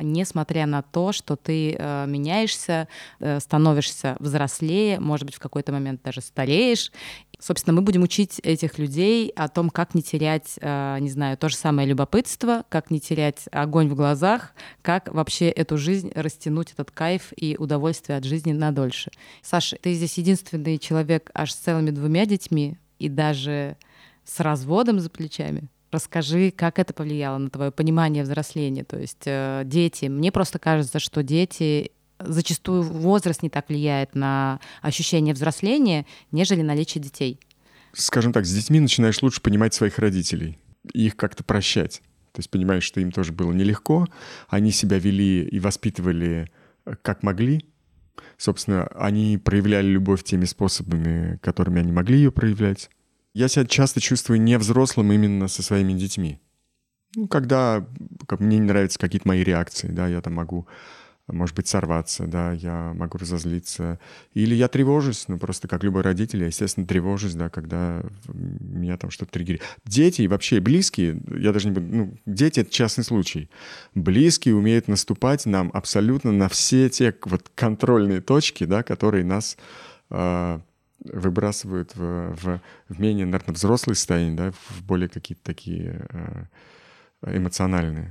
несмотря 0.00 0.66
на 0.66 0.82
то, 0.82 1.12
что 1.12 1.36
ты 1.36 1.76
э, 1.78 2.06
меняешься, 2.06 2.88
э, 3.20 3.40
становишься 3.40 4.16
взрослее, 4.18 4.98
может 5.00 5.26
быть, 5.26 5.34
в 5.34 5.38
какой-то 5.38 5.72
момент 5.72 6.02
даже 6.02 6.20
стареешь. 6.20 6.90
Собственно, 7.38 7.74
мы 7.74 7.82
будем 7.82 8.02
учить 8.02 8.38
этих 8.44 8.78
людей 8.78 9.30
о 9.34 9.48
том, 9.48 9.70
как 9.70 9.94
не 9.94 10.02
терять, 10.02 10.54
э, 10.60 10.98
не 11.00 11.10
знаю, 11.10 11.36
то 11.36 11.48
же 11.48 11.56
самое 11.56 11.88
любопытство, 11.88 12.64
как 12.68 12.90
не 12.90 13.00
терять 13.00 13.48
огонь 13.50 13.88
в 13.88 13.94
глазах, 13.94 14.52
как 14.80 15.12
вообще 15.12 15.48
эту 15.48 15.76
жизнь 15.76 16.12
растянуть, 16.14 16.72
этот 16.72 16.90
кайф 16.90 17.32
и 17.36 17.56
удовольствие 17.58 18.18
от 18.18 18.24
жизни 18.24 18.52
надольше. 18.52 19.10
Саша, 19.42 19.76
ты 19.80 19.92
здесь 19.94 20.18
единственный 20.18 20.78
человек 20.78 21.30
аж 21.34 21.52
с 21.52 21.56
целыми 21.56 21.90
двумя 21.90 22.26
детьми 22.26 22.78
и 22.98 23.08
даже 23.08 23.76
с 24.24 24.38
разводом 24.40 25.00
за 25.00 25.10
плечами. 25.10 25.68
Расскажи, 25.92 26.50
как 26.50 26.78
это 26.78 26.94
повлияло 26.94 27.36
на 27.36 27.50
твое 27.50 27.70
понимание 27.70 28.22
взросления. 28.22 28.82
То 28.82 28.98
есть 28.98 29.24
э, 29.26 29.62
дети. 29.66 30.06
Мне 30.06 30.32
просто 30.32 30.58
кажется, 30.58 30.98
что 30.98 31.22
дети 31.22 31.92
зачастую 32.18 32.82
возраст 32.82 33.42
не 33.42 33.50
так 33.50 33.68
влияет 33.68 34.14
на 34.14 34.58
ощущение 34.80 35.34
взросления, 35.34 36.06
нежели 36.30 36.62
наличие 36.62 37.02
детей. 37.02 37.38
Скажем 37.92 38.32
так, 38.32 38.46
с 38.46 38.54
детьми 38.54 38.80
начинаешь 38.80 39.20
лучше 39.20 39.42
понимать 39.42 39.74
своих 39.74 39.98
родителей, 39.98 40.58
их 40.94 41.14
как-то 41.14 41.44
прощать. 41.44 42.00
То 42.32 42.38
есть 42.38 42.48
понимаешь, 42.48 42.84
что 42.84 43.00
им 43.00 43.12
тоже 43.12 43.32
было 43.32 43.52
нелегко, 43.52 44.06
они 44.48 44.70
себя 44.70 44.98
вели 44.98 45.44
и 45.44 45.60
воспитывали 45.60 46.50
э, 46.86 46.94
как 47.02 47.22
могли. 47.22 47.66
Собственно, 48.38 48.86
они 48.94 49.36
проявляли 49.36 49.88
любовь 49.88 50.24
теми 50.24 50.46
способами, 50.46 51.38
которыми 51.42 51.80
они 51.80 51.92
могли 51.92 52.16
ее 52.16 52.32
проявлять. 52.32 52.88
Я 53.34 53.48
себя 53.48 53.64
часто 53.64 54.00
чувствую 54.00 54.40
не 54.40 54.58
взрослым 54.58 55.12
именно 55.12 55.48
со 55.48 55.62
своими 55.62 55.94
детьми. 55.94 56.38
Ну, 57.14 57.28
когда 57.28 57.86
как, 58.26 58.40
мне 58.40 58.58
не 58.58 58.66
нравятся 58.66 58.98
какие-то 58.98 59.28
мои 59.28 59.42
реакции, 59.42 59.88
да, 59.88 60.06
я 60.06 60.20
там 60.22 60.34
могу, 60.34 60.66
может 61.26 61.54
быть, 61.56 61.66
сорваться, 61.66 62.26
да, 62.26 62.52
я 62.52 62.92
могу 62.94 63.18
разозлиться. 63.18 63.98
Или 64.32 64.54
я 64.54 64.68
тревожусь, 64.68 65.28
ну, 65.28 65.38
просто 65.38 65.68
как 65.68 65.84
любой 65.84 66.02
родитель, 66.02 66.40
я, 66.40 66.46
естественно, 66.46 66.86
тревожусь, 66.86 67.34
да, 67.34 67.50
когда 67.50 68.02
меня 68.28 68.96
там 68.96 69.10
что-то 69.10 69.32
триггерит. 69.32 69.62
Дети 69.84 70.26
вообще 70.26 70.60
близкие, 70.60 71.20
я 71.38 71.52
даже 71.52 71.68
не 71.68 71.74
буду, 71.74 71.86
ну, 71.86 72.18
дети— 72.24 72.60
это 72.60 72.70
частный 72.70 73.04
случай. 73.04 73.50
Близкие 73.94 74.54
умеют 74.54 74.88
наступать 74.88 75.44
нам 75.44 75.70
абсолютно 75.74 76.32
на 76.32 76.48
все 76.48 76.88
те 76.88 77.14
вот 77.24 77.50
контрольные 77.54 78.22
точки, 78.22 78.64
да, 78.64 78.82
которые 78.82 79.24
нас 79.24 79.58
э, 80.08 80.60
выбрасывают 81.04 81.94
в, 81.94 82.36
в, 82.36 82.60
в 82.88 83.00
менее, 83.00 83.26
наверное, 83.26 83.54
взрослые 83.54 83.96
состояния, 83.96 84.36
да, 84.36 84.52
в 84.52 84.82
более 84.84 85.08
какие-то 85.08 85.42
такие 85.42 86.06
э, 86.10 87.36
эмоциональные. 87.36 88.10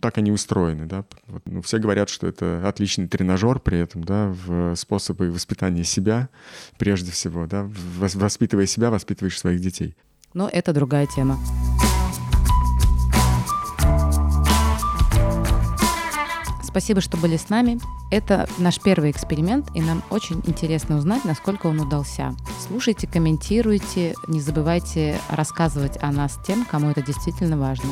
Так 0.00 0.18
они 0.18 0.32
устроены, 0.32 0.86
да. 0.86 1.04
Вот, 1.26 1.42
ну, 1.46 1.62
все 1.62 1.78
говорят, 1.78 2.08
что 2.08 2.26
это 2.26 2.66
отличный 2.66 3.08
тренажер 3.08 3.60
при 3.60 3.78
этом, 3.78 4.04
да, 4.04 4.28
в 4.28 4.74
способы 4.76 5.30
воспитания 5.30 5.84
себя, 5.84 6.28
прежде 6.78 7.12
всего, 7.12 7.46
да. 7.46 7.68
Воспитывая 7.98 8.66
себя, 8.66 8.90
воспитываешь 8.90 9.38
своих 9.38 9.60
детей. 9.60 9.96
Но 10.34 10.48
это 10.52 10.72
другая 10.72 11.06
тема. 11.06 11.38
Спасибо, 16.68 17.00
что 17.00 17.16
были 17.16 17.38
с 17.38 17.48
нами. 17.48 17.80
Это 18.10 18.46
наш 18.58 18.78
первый 18.78 19.10
эксперимент, 19.10 19.70
и 19.72 19.80
нам 19.80 20.02
очень 20.10 20.42
интересно 20.44 20.98
узнать, 20.98 21.24
насколько 21.24 21.66
он 21.66 21.80
удался. 21.80 22.36
Слушайте, 22.68 23.06
комментируйте, 23.06 24.14
не 24.26 24.42
забывайте 24.42 25.18
рассказывать 25.30 25.96
о 26.02 26.12
нас 26.12 26.38
тем, 26.46 26.66
кому 26.66 26.90
это 26.90 27.00
действительно 27.02 27.56
важно. 27.56 27.88